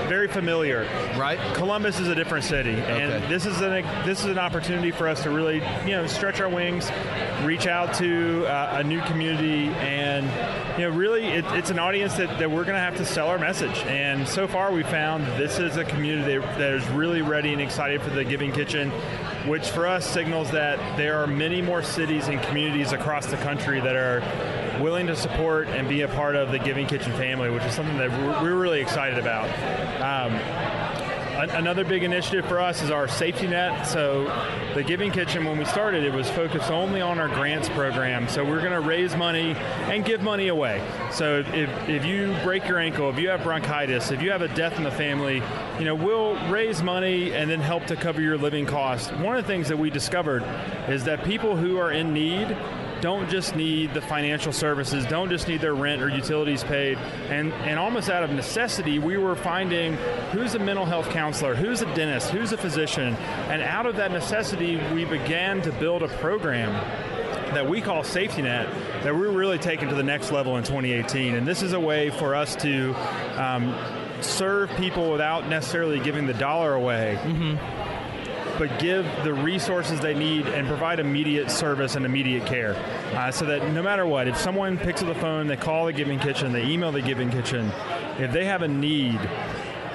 [0.07, 0.88] very familiar.
[1.15, 1.39] Right.
[1.53, 5.21] Columbus is a different city, and this is an this is an opportunity for us
[5.21, 6.91] to really, you know, stretch our wings,
[7.43, 10.25] reach out to uh, a new community, and
[10.79, 13.27] you know, really, it, it's an audience that, that we're going to have to sell
[13.27, 13.77] our message.
[13.86, 18.01] And so far, we found this is a community that is really ready and excited
[18.01, 18.89] for the Giving Kitchen,
[19.47, 23.79] which for us signals that there are many more cities and communities across the country
[23.81, 24.21] that are
[24.81, 27.97] willing to support and be a part of the Giving Kitchen family, which is something
[27.97, 29.49] that we're, really excited about.
[30.01, 30.39] Um,
[31.33, 33.88] Another big initiative for us is our safety net.
[33.88, 34.25] So,
[34.75, 38.29] the Giving Kitchen, when we started, it was focused only on our grants program.
[38.29, 39.53] So, we're going to raise money
[39.89, 40.81] and give money away.
[41.12, 44.47] So, if, if you break your ankle, if you have bronchitis, if you have a
[44.49, 45.41] death in the family,
[45.79, 49.12] you know, we'll raise money and then help to cover your living costs.
[49.13, 50.43] One of the things that we discovered
[50.88, 52.55] is that people who are in need
[53.04, 57.52] don't just need the financial services, don't just need their rent or utilities paid, and
[57.66, 59.92] and almost out of necessity, we were finding
[60.32, 63.13] who's a mental health counselor, who's a dentist, who's a physician,
[63.50, 66.72] and out of that necessity, we began to build a program
[67.54, 68.70] that we call Safety Net
[69.04, 71.36] that we're really taking to the next level in 2018.
[71.36, 72.94] And this is a way for us to
[73.36, 73.76] um,
[74.22, 77.20] serve people without necessarily giving the dollar away.
[78.58, 82.76] But give the resources they need and provide immediate service and immediate care.
[83.16, 85.94] Uh, so that no matter what, if someone picks up the phone, they call the
[85.94, 87.72] Giving Kitchen, they email the Giving Kitchen,
[88.20, 89.20] if they have a need,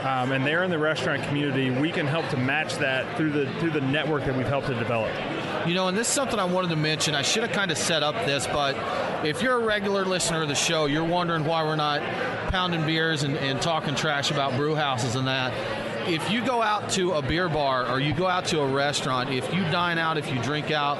[0.02, 3.50] um, and they're in the restaurant community, we can help to match that through the
[3.54, 5.12] through the network that we've helped to develop.
[5.66, 7.14] You know, and this is something I wanted to mention.
[7.14, 8.76] I should have kind of set up this, but
[9.24, 12.00] if you're a regular listener of the show, you're wondering why we're not
[12.50, 15.52] pounding beers and, and talking trash about brew houses and that.
[16.08, 19.28] If you go out to a beer bar or you go out to a restaurant,
[19.28, 20.96] if you dine out, if you drink out,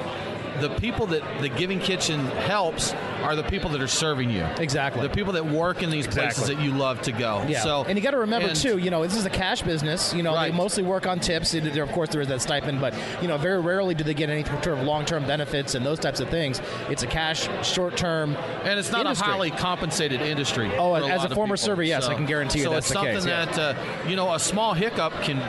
[0.61, 2.93] the people that the Giving Kitchen helps
[3.23, 4.43] are the people that are serving you.
[4.59, 5.01] Exactly.
[5.01, 7.43] The people that work in these places that you love to go.
[7.47, 7.61] Yeah.
[7.61, 10.13] So and you got to remember and- too, you know, this is a cash business.
[10.13, 11.51] You know, they mostly work on tips.
[11.51, 14.29] There, of course, there is that stipend, but you know, very rarely do they get
[14.29, 16.61] any sort of long-term benefits and those types of things.
[16.89, 19.27] It's a cash, short-term, And it's not industry.
[19.27, 20.71] a highly compensated industry.
[20.77, 21.65] Oh, for as lot a former people.
[21.65, 23.45] server, yes, So- I can guarantee you so that's it's the something case, yeah.
[23.45, 25.41] that uh, you know a small hiccup can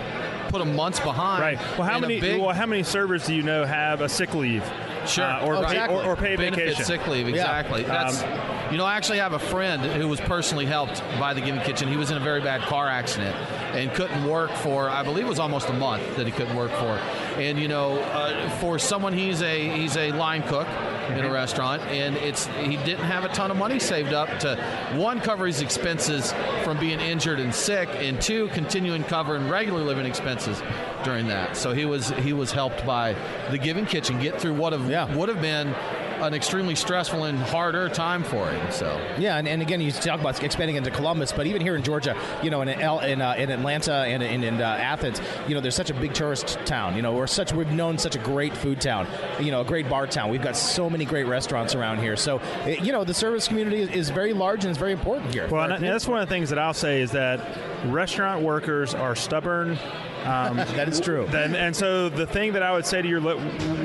[0.49, 1.43] put them months behind.
[1.43, 1.59] Right.
[1.79, 2.21] Well, how many?
[2.21, 4.65] big- well, how many servers do you know have a sick leave?
[5.07, 5.25] Sure.
[5.25, 6.85] Uh, or, Oh, pay, or, or paid Benefit vacation.
[6.85, 7.37] sick leave, Yeah.
[7.37, 7.83] exactly.
[7.85, 8.29] That's, Um,
[8.71, 11.89] you know, I actually have a friend who was personally helped by the Giving Kitchen.
[11.89, 13.35] He was in a very bad car accident
[13.73, 16.73] and couldn't work for, I believe it was almost a month that he couldn't work
[16.73, 16.99] for.
[17.41, 21.27] And you know, uh, for someone, he's a he's a line cook in Mm-hmm.
[21.27, 24.57] a restaurant, and it's he didn't have a ton of money saved up to
[24.95, 30.07] one cover his expenses from being injured and sick, and two continuing covering regular living
[30.07, 30.63] expenses
[31.05, 31.57] during that.
[31.57, 33.17] So he was he was helped by
[33.51, 35.75] the Giving Kitchen get through what have would have been
[36.23, 38.73] an extremely stressful and harder time for him.
[38.73, 41.83] So Yeah, and, and again, you talk about expanding into Columbus, but even here in
[41.83, 45.55] Georgia, you know, in L, in, uh, in Atlanta and in, in uh, Athens, you
[45.55, 46.97] know, there's such a big tourist town.
[46.97, 49.07] You know, we're such we've known such a great food town.
[49.41, 50.31] You know, a great bar town.
[50.31, 52.17] We've got so many great restaurants around here.
[52.17, 55.33] So, it, you know, the service community is, is very large and it's very important
[55.33, 55.49] here.
[55.49, 57.41] Well, and that's one of the things that I'll say is that
[57.87, 59.79] restaurant workers are stubborn.
[60.25, 61.27] Um, that is true.
[61.27, 63.21] And, and so the thing that I would say to your,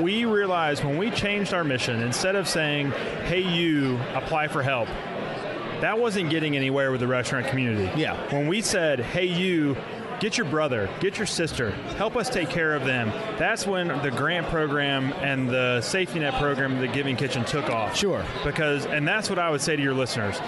[0.00, 2.90] we realized when we changed our mission, instead of saying,
[3.24, 4.88] "Hey, you apply for help,"
[5.80, 7.90] that wasn't getting anywhere with the restaurant community.
[8.00, 8.16] Yeah.
[8.34, 9.76] When we said, "Hey, you."
[10.18, 13.10] Get your brother, get your sister, help us take care of them.
[13.38, 17.94] That's when the grant program and the safety net program, the Giving Kitchen, took off.
[17.94, 18.24] Sure.
[18.42, 20.40] Because, and that's what I would say to your listeners.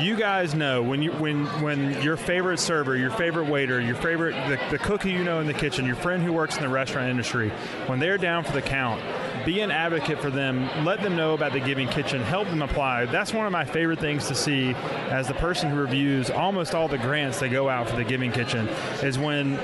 [0.00, 4.34] You guys know when you when when your favorite server, your favorite waiter, your favorite
[4.48, 6.68] the, the cook who you know in the kitchen, your friend who works in the
[6.68, 7.50] restaurant industry,
[7.86, 9.00] when they're down for the count,
[9.44, 10.68] be an advocate for them.
[10.84, 12.22] Let them know about the Giving Kitchen.
[12.22, 13.06] Help them apply.
[13.06, 14.74] That's one of my favorite things to see
[15.10, 18.32] as the person who reviews almost all the grants that go out for the Giving
[18.32, 18.68] Kitchen
[19.02, 19.58] is when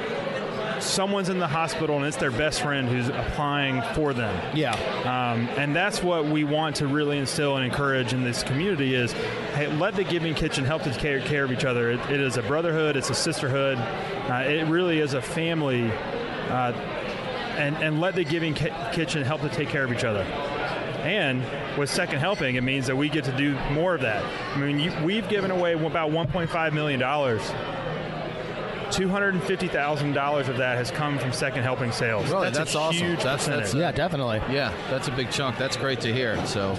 [0.80, 4.56] someone's in the hospital and it's their best friend who's applying for them.
[4.56, 4.74] Yeah.
[5.00, 9.12] Um, and that's what we want to really instill and encourage in this community is
[9.54, 11.90] hey, let the Giving Kitchen help to take care of each other.
[11.90, 12.96] It, it is a brotherhood.
[12.96, 13.78] It's a sisterhood.
[13.78, 15.90] Uh, it really is a family.
[16.48, 16.72] Uh,
[17.58, 20.22] and, and let the Giving Ki- Kitchen help to take care of each other.
[21.02, 21.42] And
[21.78, 24.22] with Second Helping, it means that we get to do more of that.
[24.54, 27.00] I mean, you, we've given away about $1.5 million.
[28.90, 32.28] $250,000 of that has come from Second Helping sales.
[32.28, 33.06] Really, that's, that's a awesome.
[33.06, 33.64] huge That's- percentage.
[33.66, 34.38] that's, yeah, definitely.
[34.52, 35.56] Yeah, that's a big chunk.
[35.58, 36.44] That's great to hear.
[36.46, 36.74] So,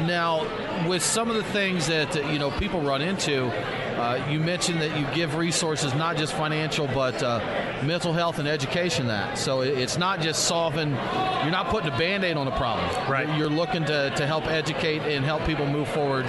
[0.00, 0.46] now
[0.88, 3.50] with some of the things that you know people run into,
[3.96, 7.40] uh, you mentioned that you give resources not just financial but uh,
[7.82, 9.06] mental health and education.
[9.06, 10.90] That so it's not just solving.
[10.90, 12.86] You're not putting a band-aid on a problem.
[13.10, 13.28] Right.
[13.38, 16.26] You're looking to, to help educate and help people move forward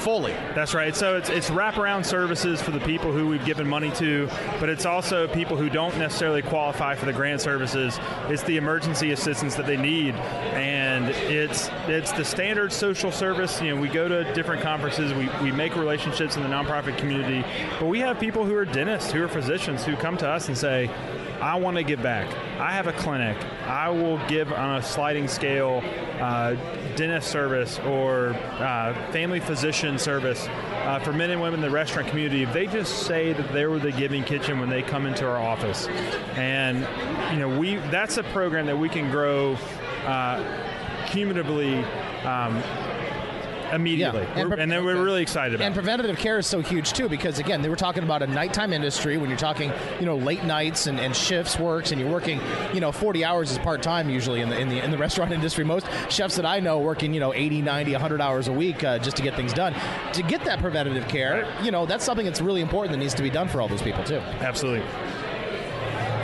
[0.00, 0.32] fully.
[0.54, 0.94] That's right.
[0.94, 4.86] So it's it's wraparound services for the people who we've given money to, but it's
[4.86, 7.98] also people who don't necessarily qualify for the grant services.
[8.28, 13.60] It's the emergency assistance that they need, and it's it's the standard social service.
[13.60, 17.44] You know, we go to different conferences, we, we make relationships in the nonprofit community,
[17.78, 20.56] but we have people who are dentists, who are physicians, who come to us and
[20.56, 20.90] say,
[21.40, 22.28] I want to give back.
[22.60, 23.36] I have a clinic.
[23.64, 25.82] I will give on a sliding scale
[26.20, 26.54] uh,
[26.96, 30.46] dentist service or uh, family physician service
[30.84, 32.42] uh, for men and women in the restaurant community.
[32.42, 35.38] If they just say that they were the Giving Kitchen when they come into our
[35.38, 35.86] office,
[36.36, 36.80] and
[37.32, 39.56] you know we that's a program that we can grow
[40.04, 41.78] uh, cumulatively.
[42.24, 42.62] Um,
[43.72, 44.44] immediately, Yeah.
[44.44, 45.64] We're- and, then we're really excited about.
[45.64, 45.66] It.
[45.66, 48.72] And preventative care is so huge too because again, they were talking about a nighttime
[48.72, 52.40] industry when you're talking, you know, late nights and, and shifts works and you're working,
[52.72, 55.32] you know, 40 hours is part time usually in the, in the in the restaurant
[55.32, 55.64] industry.
[55.64, 58.98] Most chefs that I know working, you know, 80, 90, 100 hours a week uh,
[58.98, 59.74] just to get things done.
[60.14, 63.22] To get that preventative care, you know, that's something that's really important that needs to
[63.22, 64.18] be done for all those people too.
[64.40, 64.86] Absolutely.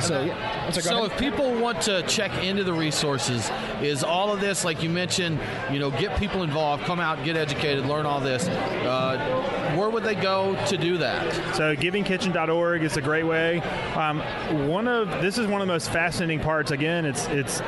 [0.01, 0.71] So, yeah.
[0.71, 3.51] So, So if people want to check into the resources,
[3.83, 5.39] is all of this like you mentioned?
[5.71, 8.47] You know, get people involved, come out, get educated, learn all this.
[8.49, 11.55] Uh, where would they go to do that?
[11.55, 13.61] So givingkitchen.org is a great way.
[13.95, 14.21] Um,
[14.69, 16.71] one of this is one of the most fascinating parts.
[16.71, 17.61] Again, it's it's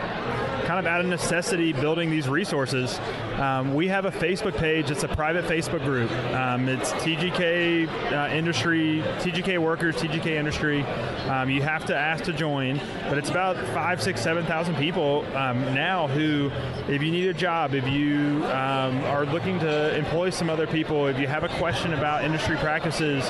[0.69, 3.01] kind of out of necessity building these resources.
[3.39, 4.91] Um, we have a Facebook page.
[4.91, 6.11] It's a private Facebook group.
[6.35, 10.83] Um, it's TGK uh, industry, TGK workers, TGK industry.
[11.27, 15.25] Um, you have to ask to join, but it's about five, six, seven thousand people
[15.35, 16.51] um, now who,
[16.87, 21.07] if you need a job, if you um, are looking to employ some other people,
[21.07, 23.25] if you have a question about industry practices,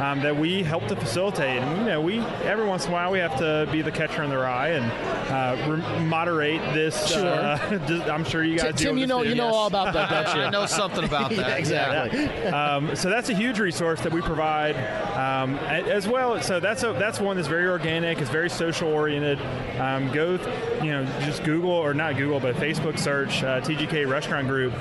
[0.00, 1.60] um, that we help to facilitate.
[1.60, 4.22] And you know, we every once in a while we have to be the catcher
[4.22, 4.84] in the rye and
[5.30, 7.08] uh, re- moderate this.
[7.12, 7.26] Sure.
[7.26, 8.74] Uh, just- I'm sure you guys.
[8.74, 9.28] Tim, deal with you know- too.
[9.30, 10.42] you know all about that, don't you?
[10.46, 11.36] I know something about that.
[11.48, 12.26] Yeah, exactly.
[12.48, 14.76] um, so that's a huge resource that we provide
[15.16, 16.40] um, as well.
[16.42, 18.20] So that's a, that's one that's very organic.
[18.20, 19.40] It's very social oriented.
[19.80, 20.48] Um, go, th-
[20.84, 24.74] you know, just Google or not Google, but Facebook search uh, TGK Restaurant Group,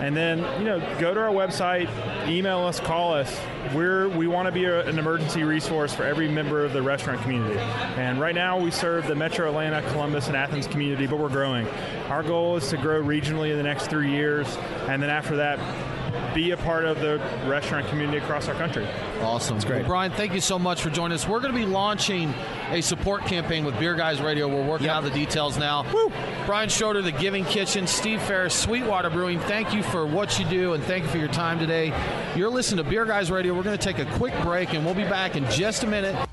[0.00, 1.88] and then you know go to our website,
[2.28, 3.38] email us, call us.
[3.74, 7.20] We're we want to be a, an emergency resource for every member of the restaurant
[7.22, 7.58] community.
[7.58, 11.66] And right now we serve the Metro Atlanta, Columbus, and Athens community, but we're growing.
[12.08, 14.46] Our goal is to grow regionally in the next three years,
[14.86, 15.58] and then after that,
[16.34, 18.86] be a part of the restaurant community across our country.
[19.20, 19.56] Awesome.
[19.56, 19.80] That's great.
[19.80, 21.26] Well, Bryan, thank you so much for joining us.
[21.26, 22.34] We're going to be launching
[22.70, 24.48] a support campaign with Beer Guys Radio.
[24.48, 25.84] We're working out the details now.
[26.46, 30.74] Bryan Schroeder, The Giving Kitchen, Steve Farace, Sweetwater Brewing, thank you for what you do
[30.74, 31.92] and thank you for your time today.
[32.36, 33.54] You're listening to Beer Guys Radio.
[33.54, 36.27] We're going to take a quick break and we'll be back in just a minute.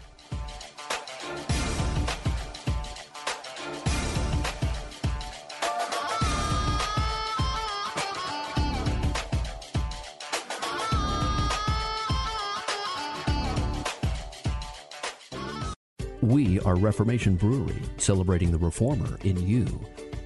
[16.86, 19.66] Reformation Brewery, celebrating the reformer in you.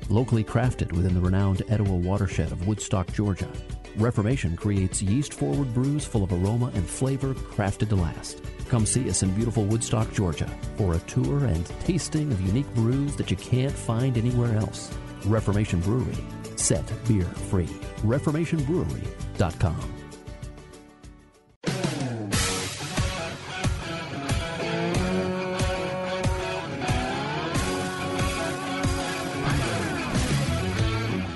[0.09, 3.47] Locally crafted within the renowned Etowah watershed of Woodstock, Georgia,
[3.95, 8.41] Reformation creates yeast forward brews full of aroma and flavor crafted to last.
[8.67, 13.15] Come see us in beautiful Woodstock, Georgia for a tour and tasting of unique brews
[13.15, 14.93] that you can't find anywhere else.
[15.27, 16.17] Reformation Brewery,
[16.57, 17.69] set beer free.
[18.03, 19.98] ReformationBrewery.com.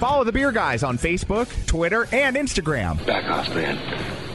[0.03, 3.05] Follow the Beer Guys on Facebook, Twitter, and Instagram.
[3.05, 3.77] Back off, man.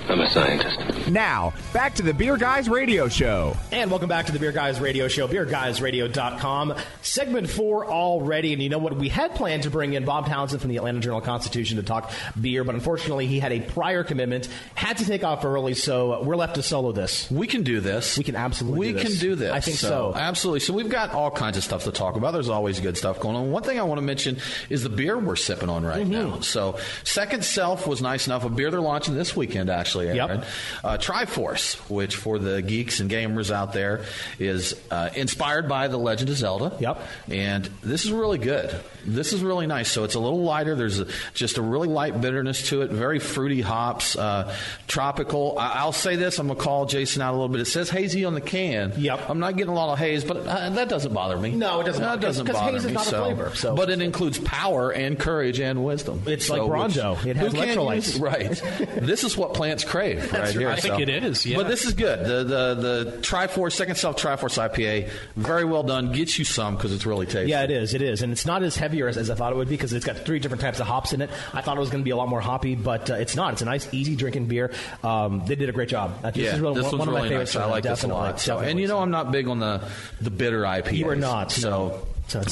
[0.08, 0.97] I'm a scientist.
[1.10, 3.56] Now, back to the Beer Guys Radio Show.
[3.72, 6.74] And welcome back to the Beer Guys Radio Show, beerguysradio.com.
[7.00, 8.52] Segment four already.
[8.52, 8.94] And you know what?
[8.96, 12.12] We had planned to bring in Bob Townsend from the Atlanta Journal Constitution to talk
[12.38, 16.36] beer, but unfortunately he had a prior commitment, had to take off early, so we're
[16.36, 17.30] left to solo this.
[17.30, 18.18] We can do this.
[18.18, 19.02] We can absolutely We do this.
[19.04, 19.52] can do this.
[19.52, 20.12] I think so.
[20.14, 20.60] Absolutely.
[20.60, 22.32] So we've got all kinds of stuff to talk about.
[22.32, 23.50] There's always good stuff going on.
[23.50, 26.12] One thing I want to mention is the beer we're sipping on right Mm-hmm.
[26.12, 26.40] now.
[26.40, 28.44] So Second Self was nice enough.
[28.44, 30.08] A beer they're launching this weekend, actually.
[30.08, 30.44] Aaron.
[30.84, 34.04] Uh, Triforce, which for the geeks and gamers out there
[34.38, 36.76] is uh, inspired by The Legend of Zelda.
[36.80, 37.00] Yep.
[37.30, 38.74] And this is really good.
[39.04, 39.90] This is really nice.
[39.90, 40.74] So it's a little lighter.
[40.74, 42.90] There's a, just a really light bitterness to it.
[42.90, 44.16] Very fruity hops.
[44.16, 44.54] Uh,
[44.86, 45.56] tropical.
[45.58, 46.38] I, I'll say this.
[46.38, 47.60] I'm gonna call Jason out a little bit.
[47.60, 48.92] It says hazy on the can.
[48.96, 49.30] Yep.
[49.30, 51.52] I'm not getting a lot of haze, but uh, that doesn't bother me.
[51.52, 52.98] No, it doesn't bother- doesn't 'cause bother haze is me.
[53.02, 53.22] so.
[53.24, 56.22] flavor, so- But it includes power and courage and wisdom.
[56.26, 57.16] It's like Brawndo.
[57.18, 57.94] which- It has electrolytes.
[57.94, 58.62] use- right.
[59.00, 60.30] this is what plants crave.
[60.32, 60.54] Right right.
[60.54, 60.68] here.
[60.68, 61.14] I think so.
[61.16, 61.56] it is, yeah.
[61.56, 62.20] But this is good.
[62.20, 66.12] The the the Triforce Second Self Triforce IPA, very well done.
[66.12, 67.50] Gets you some because it's really tasty.
[67.50, 67.94] Yeah, it is.
[67.94, 69.92] It is, and it's not as heavy as, as I thought it would be because
[69.92, 71.30] it's got three different types of hops in it.
[71.52, 73.52] I thought it was going to be a lot more hoppy, but uh, it's not.
[73.52, 74.72] It's a nice, easy drinking beer.
[75.04, 76.18] Um, they did a great job.
[76.24, 77.54] Uh, This yeah, is really this one, one's one of my favorites.
[77.54, 77.64] nice.
[77.64, 78.40] I like this a lot.
[78.40, 79.82] So, and you know, I'm not big on the
[80.20, 80.92] the bitter IPAs.
[80.96, 82.06] You are not, So,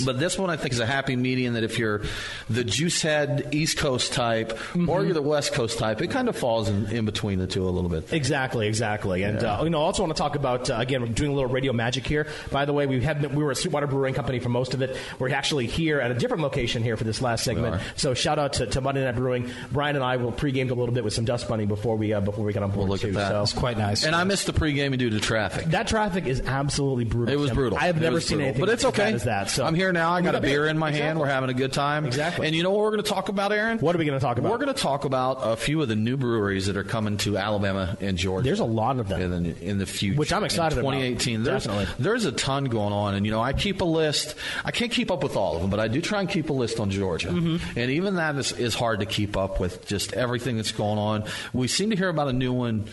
[0.05, 1.55] but this one I think is a happy medium.
[1.55, 2.03] That if you're
[2.51, 4.89] the juice head East Coast type, Mm-hmm.
[4.89, 7.67] or you're the West Coast type, it kind of falls in, in between the two
[7.69, 8.13] a little bit.
[8.13, 9.23] Exactly, exactly.
[9.23, 9.61] And Yeah.
[9.61, 11.49] uh, you know, I also want to talk about uh, again, we're doing a little
[11.51, 12.27] radio magic here.
[12.51, 14.83] By the way, we have been, we were a Sweetwater Brewing Company for most of
[14.83, 14.97] it.
[15.19, 17.81] We're actually here at a different location here for this last segment.
[17.97, 19.51] So shout out to, to Monday Night Brewing.
[19.73, 22.21] Brian and I will pregame a little bit with some Dust Bunny before we uh,
[22.21, 22.89] before we get on board.
[22.89, 23.09] Look too.
[23.09, 23.29] at that.
[23.31, 23.43] So.
[23.43, 24.05] It's quite nice.
[24.05, 25.67] And I missed the pregame due to traffic.
[25.67, 27.33] That traffic is absolutely brutal.
[27.35, 27.79] It was brutal.
[27.79, 28.49] I have It never seen brutal.
[28.49, 29.13] anything But it's as bad okay.
[29.15, 29.51] as that.
[29.51, 30.13] So I'm here now.
[30.13, 30.67] I got a beer beer.
[30.69, 31.19] in my hand.
[31.19, 32.07] We're having a good time.
[32.07, 32.47] Exactly.
[32.47, 33.79] And you know what we're going to talk about, Aaron?
[33.79, 34.51] What are we going to talk about?
[34.51, 37.37] We're going to talk about a few of the new breweries that are coming to
[37.37, 38.45] Alabama and Georgia.
[38.45, 40.93] There's a lot of them in the, in the future, Which I'm excited in about.
[40.93, 41.43] 2018.
[41.43, 41.95] There's, Definitely.
[42.03, 44.35] there's a ton going on, and you know I keep a list.
[44.65, 46.53] I can't keep up with all of them, but I do try and keep a
[46.53, 47.79] list on Georgia, Mm-hmm.
[47.79, 49.87] and even that is, is hard to keep up with.
[49.87, 51.25] Just everything that's going on.
[51.53, 52.87] We seem to hear about a new one.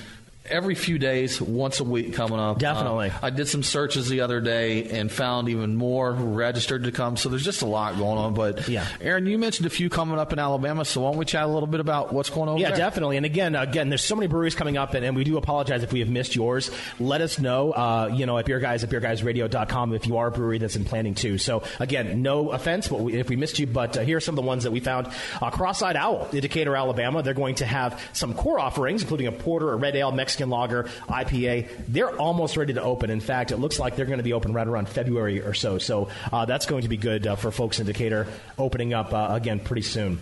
[0.46, 2.60] Every few days, once a week coming up.
[2.60, 3.12] Definitely.
[3.12, 7.16] Uh, I did some searches the other day and found even more registered to come.
[7.16, 8.34] So there's just a lot going on.
[8.34, 8.86] But Yeah.
[9.00, 10.84] Aaron, you mentioned a few coming up in Alabama.
[10.84, 12.58] So why don't we chat a little bit about what's going on?
[12.58, 12.78] Yeah, there?
[12.78, 13.16] definitely.
[13.16, 15.94] And again, again, there's so many breweries coming up, and, and we do apologize if
[15.94, 16.70] we have missed yours.
[17.00, 20.32] Let us know, uh, you know, at beer guys at beerguysradio.com if you are a
[20.32, 21.38] brewery that's in planning too.
[21.38, 24.34] So again, no offense, but we, if we missed you, but uh, here are some
[24.34, 25.08] of the ones that we found.
[25.41, 27.24] Uh, Cross-eyed Owl, in Decatur, Alabama.
[27.24, 30.84] They're going to have some core offerings, including a porter, a red ale, Mexican lager,
[31.07, 31.69] IPA.
[31.88, 33.09] They're almost ready to open.
[33.09, 35.77] In fact, it looks like they're going to be open right around February or so.
[35.77, 38.27] So uh, that's going to be good uh, for folks in Decatur,
[38.57, 40.21] opening up uh, again pretty soon.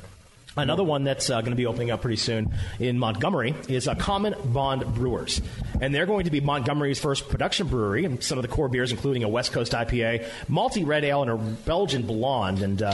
[0.57, 3.95] Another one that's uh, going to be opening up pretty soon in Montgomery is uh,
[3.95, 5.41] Common Bond Brewers.
[5.79, 8.03] And they're going to be Montgomery's first production brewery.
[8.03, 11.31] And some of the core beers, including a West Coast IPA, malty red ale, and
[11.31, 12.61] a Belgian blonde.
[12.61, 12.93] And uh,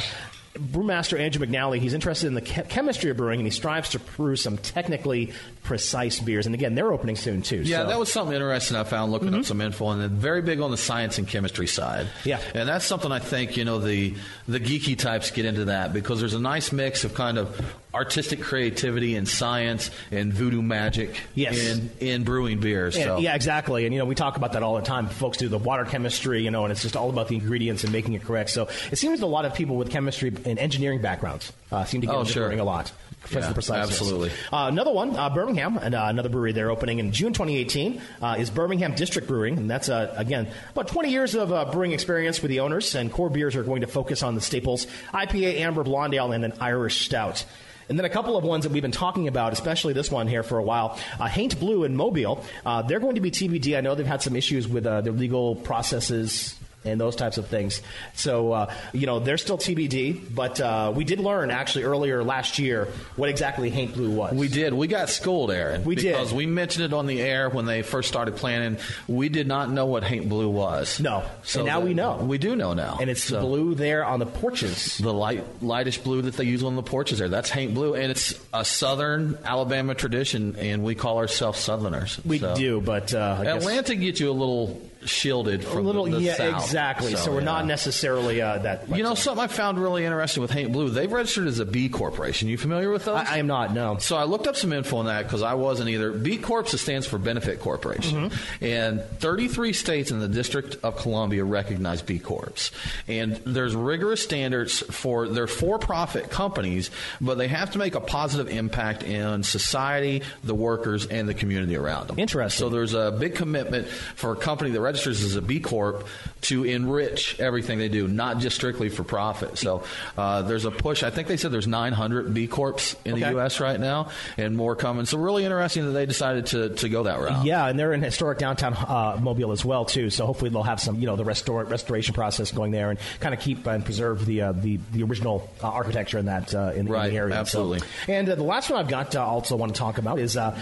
[0.58, 4.00] brewmaster Andrew McNally, he's interested in the che- chemistry of brewing, and he strives to
[4.00, 5.32] brew some technically
[5.64, 6.46] precise beers.
[6.46, 7.62] And again, they're opening soon, too.
[7.64, 7.88] Yeah, so.
[7.88, 9.44] that was something interesting I found looking up mm-hmm.
[9.44, 12.08] some info, and they're very big on the science and chemistry side.
[12.24, 12.40] Yeah.
[12.54, 14.16] and that's something I think you know the
[14.48, 17.62] the geeky types get into that because there's a nice mix of kind of
[17.94, 21.58] artistic creativity and science and voodoo magic Yes.
[21.58, 22.96] in in brewing beers.
[22.96, 23.18] And- so.
[23.18, 23.86] Yeah, exactly.
[23.86, 25.08] And you know, we talk about that all the time.
[25.08, 27.92] Folks do the water chemistry, you know, and it's just all about the ingredients and
[27.92, 28.50] making it correct.
[28.52, 32.08] So it seems a lot of people with chemistry and engineering backgrounds uh, seem to
[32.08, 32.46] get Oh, into sure.
[32.46, 32.92] brewing a lot.
[33.32, 34.30] Yeah, absolutely.
[34.54, 38.36] Uh, another one, uh, Birmingham, and uh, another brewery they're opening in June 2018 uh,
[38.40, 42.42] is Birmingham District Brewing, and that's uh, again about 20 years of uh, brewing experience
[42.42, 42.96] with the owners.
[42.96, 46.46] And core beers are going to focus on the staples: IPA, Amber, Blonde Ale, and
[46.46, 47.44] an Irish Stout.
[47.90, 50.44] And then a couple of ones that we've been talking about, especially this one here
[50.44, 50.98] for a while.
[51.20, 53.78] Uh, Haint Blue in Mobile, uh, they're going to be TBD.
[53.78, 57.48] I know they've had some issues with uh, their legal processes and those types of
[57.48, 57.82] things.
[58.14, 62.60] So, uh, you know, they're still TBD, but uh, we did learn actually earlier last
[62.60, 64.34] year what exactly Haint Blue was.
[64.34, 64.74] We did.
[64.74, 65.84] We got schooled, Aaron.
[65.84, 66.14] We did.
[66.14, 68.78] because we mentioned it on the air when they first started planning.
[69.08, 71.00] We did not know what Haint Blue was.
[71.00, 71.24] No,
[71.56, 72.18] and now we know.
[72.18, 74.98] We do know now, and it's So- blue there on the porches.
[74.98, 77.28] The light, lightish blue that they use on the porches there.
[77.30, 82.20] That's Haint Blue, and it's a Southern Alabama tradition, and we call ourselves Southerners.
[82.24, 86.12] We So- do, but uh, Atlanta gets you a little shielded a from little, the,
[86.12, 86.64] the yeah, South.
[86.64, 87.16] exactly.
[87.16, 87.46] So, we're yeah.
[87.46, 88.90] not necessarily uh, that.
[88.96, 91.90] You know, something I found really interesting with Haint Blue, they've registered as a B
[91.90, 92.48] corporation.
[92.48, 93.16] You familiar with those?
[93.18, 93.74] I, I am not.
[93.74, 93.98] No.
[93.98, 96.12] So I looked up some info on that because I wasn't either.
[96.12, 98.66] B Corp stands for Benefit Corporation, Mm-hmm.
[98.66, 102.72] and 33 states in the District of Columbia recognize B Corps.
[103.08, 106.90] And there's rigorous standards for their for-profit companies,
[107.20, 111.76] but they have to make a positive impact in society, the workers, and the community
[111.76, 112.20] around them.
[112.20, 112.60] Interesting.
[112.60, 116.08] So there's a big commitment for a company that registers as a B Corp
[116.42, 119.58] to enrich everything they do, not just strictly for profit.
[119.58, 119.84] So
[120.18, 121.04] uh, there's a push.
[121.04, 123.60] I think they said there's 900 B Corps in the U.S.
[123.60, 125.06] right now, and more coming.
[125.06, 127.46] So really interesting that they decided to, to go that route.
[127.46, 130.10] Yeah, and they're in historic downtown uh, Mobile as well too.
[130.10, 133.34] So hopefully they'll have some, you know, the restore, restoration process going there and kind
[133.34, 136.82] of keep and preserve the uh, the, the original uh, architecture in that uh, in,
[136.82, 137.34] in the area.
[137.34, 137.88] So- absolutely.
[138.08, 140.58] and uh, the last one I've got also want to talk about is uh,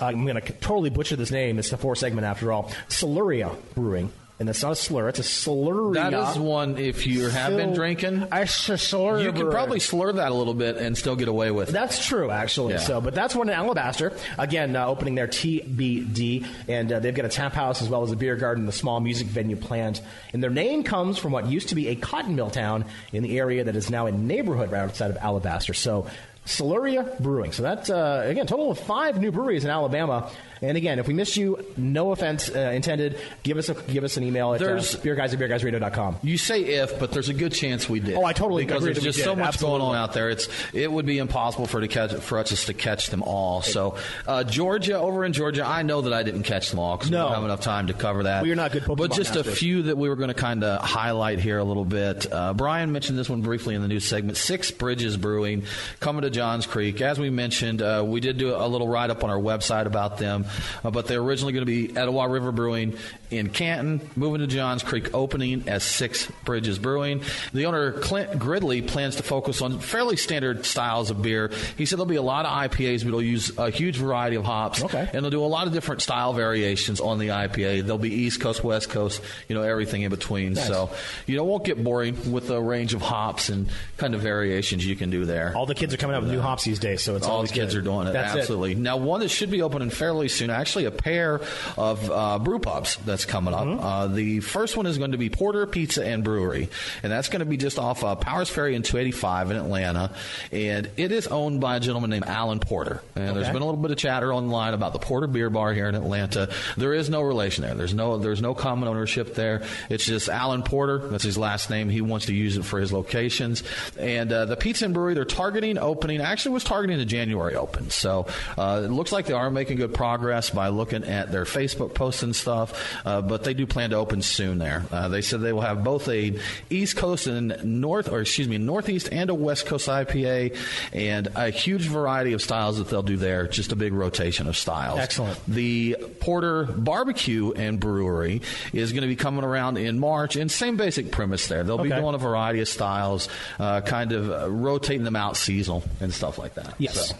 [0.00, 1.58] I'm going to totally butcher this name.
[1.58, 2.72] It's the four segment after all.
[2.88, 4.12] Siluria Brewing.
[4.42, 5.94] And that's not a slur; it's a slurry.
[5.94, 6.76] That is one.
[6.76, 9.20] If you have been drinking, I slur.
[9.20, 11.72] you can probably slur that a little bit and still get away with it.
[11.72, 12.72] That's true, actually.
[12.72, 12.80] Yeah.
[12.80, 14.12] So, but that's one in Alabaster.
[14.38, 18.10] Again, uh, opening their TBD, and uh, they've got a tap house as well as
[18.10, 20.00] a beer garden, and a small music venue planned.
[20.32, 23.38] And their name comes from what used to be a cotton mill town in the
[23.38, 25.72] area that is now a neighborhood right outside of Alabaster.
[25.72, 26.08] So.
[26.44, 27.52] Siluria Brewing.
[27.52, 30.28] So that's, uh, again, total of five new breweries in Alabama.
[30.62, 34.16] And again, if we missed you, no offense uh, intended, give us a, give us
[34.16, 36.18] an email at uh, There's- beerguys at beerguysradio.com.
[36.22, 38.14] You say if, but there's a good chance we did.
[38.14, 39.80] Oh, I totally because agree there's that we just so much Absolutely.
[39.80, 40.30] going on out there.
[40.30, 43.62] It's it would be impossible for to catch for us just to catch them all.
[43.62, 43.96] So
[44.26, 47.18] uh, Georgia, over in Georgia, I know that I didn't catch them all because No.
[47.18, 48.42] we don't have enough time to cover that.
[48.44, 50.62] We are not good Pokemon but just a few that we were going to kind
[50.62, 52.32] of highlight here a little bit.
[52.32, 54.36] Uh, Brian mentioned this one briefly in the news segment.
[54.36, 55.64] Six Bridges Brewing
[55.98, 57.00] coming to Johns Creek.
[57.00, 60.18] As we mentioned, uh, we did do a little write up on our website about
[60.18, 60.46] them.
[60.84, 62.96] Uh, but they're originally going to be Etowah River Brewing
[63.30, 67.22] in Canton, moving to Johns Creek, opening as Six Bridges Brewing.
[67.52, 71.50] The owner, Clint Gridley, plans to focus on fairly standard styles of beer.
[71.76, 74.44] He said there'll be a lot of IPAs, but they'll use a huge variety of
[74.44, 74.82] hops.
[74.82, 75.08] Okay.
[75.12, 77.82] And they'll do a lot of different style variations on the IPA.
[77.82, 80.54] There'll be East Coast, West Coast, you know, everything in between.
[80.54, 80.66] Nice.
[80.66, 80.90] So,
[81.26, 84.96] you know, won't get boring with the range of hops and kind of variations you
[84.96, 85.52] can do there.
[85.56, 87.48] All the kids are coming up with new hops these days, so it's all the
[87.48, 87.80] kids good.
[87.80, 88.12] are doing it.
[88.12, 88.74] That's absolutely.
[88.74, 90.50] Now, one that should be opening fairly soon.
[90.50, 91.40] Actually, a pair
[91.76, 93.64] of uh, brew pubs that's coming up.
[93.64, 93.84] Mm-hmm.
[93.84, 96.68] Uh, the first one is going to be Porter Pizza and Brewery,
[97.02, 100.14] and that's going to be just off uh, Powers Ferry and 285 in Atlanta.
[100.50, 103.02] And it is owned by a gentleman named Alan Porter.
[103.14, 105.88] And there's been a little bit of chatter online about the Porter Beer Bar here
[105.88, 106.48] in Atlanta.
[106.76, 107.74] There is no relation there.
[107.74, 109.62] There's no there's no common ownership there.
[109.90, 110.98] It's just Alan Porter.
[110.98, 111.88] That's his last name.
[111.88, 113.62] He wants to use it for his locations.
[113.98, 116.20] And uh, the Pizza and Brewery, they're targeting opening.
[116.20, 117.90] Actually, was targeting the January open.
[117.90, 118.26] So
[118.56, 120.21] uh, it looks like they are making good progress
[120.54, 122.96] by looking at their Facebook posts and stuff.
[123.04, 124.58] Uh, but they do plan to open soon.
[124.58, 126.38] There, uh, they said they will have both a
[126.70, 130.56] East Coast and North, or excuse me, Northeast and a West Coast IPA,
[130.92, 133.46] and a huge variety of styles that they'll do there.
[133.46, 134.98] Just a big rotation of styles.
[134.98, 135.38] Excellent.
[135.46, 138.42] The Porter Barbecue and Brewery
[138.72, 141.64] is going to be coming around in March, and same basic premise there.
[141.64, 145.82] They'll be doing a variety of styles, uh, kind of uh, rotating them out seasonal
[146.00, 146.74] and stuff like that.
[146.78, 147.08] Yes.
[147.08, 147.16] So,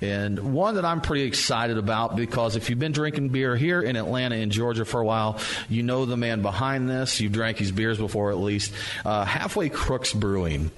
[0.00, 3.96] and one that I'm pretty excited about because if you've been drinking beer here in
[3.96, 7.20] Atlanta in Georgia for a while, you know the man behind this.
[7.20, 8.72] You've drank his beers before at least.
[9.04, 10.70] Uh, Halfway Crooks Brewing.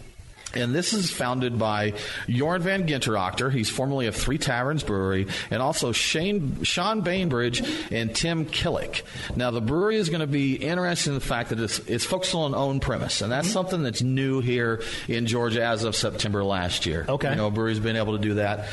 [0.54, 1.92] And this is founded by
[2.26, 3.52] Jorn van Ginderachter.
[3.52, 7.62] He's formerly of Three Taverns Brewery, and also Shane, Sean Bainbridge
[7.92, 9.02] and Tim Killick.
[9.36, 12.34] Now, the brewery is going to be interested in the fact that it's, it's focused
[12.34, 16.86] on own premise, and that's something that's new here in Georgia as of September last
[16.86, 17.04] year.
[17.06, 17.28] Okay.
[17.28, 18.68] You know, a brewery's been able to do that.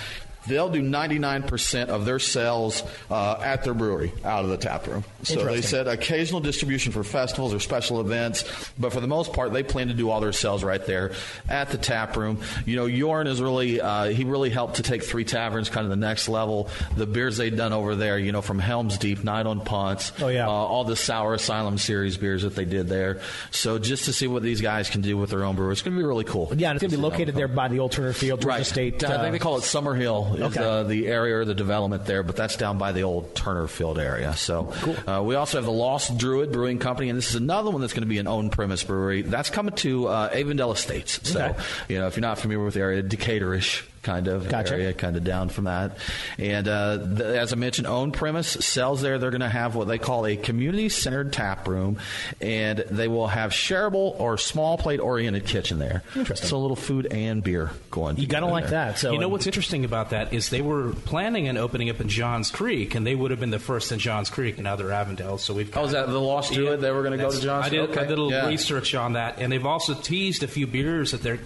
[0.47, 5.03] They'll do 99% of their sales uh, at their brewery out of the tap room.
[5.23, 8.43] So they said occasional distribution for festivals or special events,
[8.77, 11.13] but for the most part, they plan to do all their sales right there
[11.49, 12.41] at the tap room.
[12.65, 15.89] You know, Jorn is really, uh, he really helped to take Three Taverns kind of
[15.89, 16.69] the next level.
[16.95, 20.27] The beers they've done over there, you know, from Helm's Deep, Night on Ponce, Oh,
[20.27, 20.47] yeah.
[20.47, 23.19] uh, all the Sour Asylum series beers that they did there.
[23.51, 25.95] So just to see what these guys can do with their own brewery, it's going
[25.95, 26.51] to be really cool.
[26.55, 28.65] Yeah, and it's going to be located there by the old Turner Field, Right.
[28.65, 29.03] State.
[29.03, 30.63] I uh, think they call it Summer Hill is Okay.
[30.63, 33.99] uh, the area or the development there, but that's down by the old Turner Field
[33.99, 34.33] area.
[34.35, 34.73] So
[35.07, 37.93] uh, we also have the Lost Druid Brewing Company, and this is another one that's
[37.93, 39.21] going to be an own premise brewery.
[39.21, 41.27] That's coming to uh, Avondale Estates.
[41.29, 41.59] So Okay.
[41.89, 44.75] you know if you're not familiar with the area, Decatur-ish kind of Gotcha.
[44.75, 45.97] area, kind of down from that.
[46.37, 49.17] And uh, the, as I mentioned, own premise sells there.
[49.17, 51.97] They're going to have what they call a community-centered tap room,
[52.39, 56.03] and they will have shareable or small plate-oriented kitchen there.
[56.15, 56.47] Interesting.
[56.47, 58.17] So a little food and beer going.
[58.17, 58.85] You gotta like there.
[58.91, 58.99] that.
[58.99, 62.07] So you know what's interesting about that is they were planning on opening up in
[62.07, 64.91] Johns Creek, and they would have been the first in Johns Creek, and now they're
[64.91, 65.37] Avondale.
[65.39, 65.75] So we've.
[65.75, 66.79] Oh, is that the Lost Druid?
[66.81, 67.65] They were going to go to Johns?
[67.65, 68.01] I did, Okay.
[68.01, 68.47] I did a little Yeah.
[68.47, 71.39] research on that, and they've also teased a few beers that they're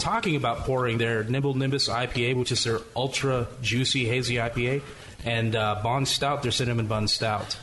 [0.00, 0.98] talking about pouring.
[0.98, 4.82] Their Nimble Nimbus IPA, which is their ultra juicy hazy IPA,
[5.24, 7.56] and uh, Bond Stout, their cinnamon bun stout.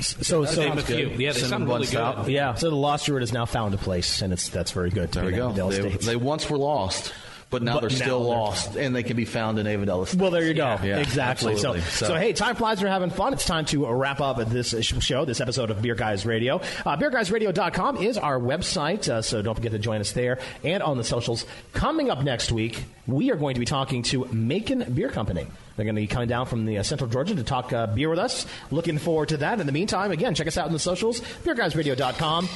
[0.00, 1.08] So, To so name a few.
[1.08, 2.28] Yeah, they sound really good.
[2.28, 5.12] Yeah, so the Lost Druid has now found a place, and it's that's very good.
[5.12, 5.70] To There be we go.
[5.70, 7.12] They, they once were lost,
[7.50, 10.02] but now But they're now still they're- lost, and they can be found in Avondale.
[10.04, 10.20] Estates.
[10.20, 10.78] Well, there you go.
[10.82, 11.56] Yeah, exactly.
[11.56, 11.90] So, absolutely.
[11.90, 12.80] so, hey, time flies.
[12.82, 13.32] We're having fun.
[13.32, 14.70] It's time to wrap up this
[15.00, 16.56] show, this episode of Beer Guys Radio.
[16.86, 20.96] Uh, BeerGuysRadio.com is our website, uh, so don't forget to join us there and on
[20.96, 21.44] the socials.
[21.72, 25.46] Coming up next week, we are going to be talking to Macon Beer Company.
[25.76, 28.08] They're going to be coming down from the uh, Central Georgia to talk uh, beer
[28.10, 28.46] with us.
[28.70, 29.60] Looking forward to that.
[29.60, 32.48] In the meantime, again, check us out on the socials, BeerGuysRadio.com.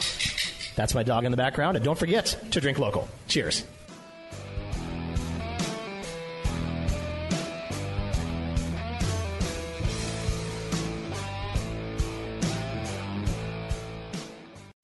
[0.76, 1.76] That's my dog in the background.
[1.76, 3.08] And don't forget to drink local.
[3.28, 3.64] Cheers.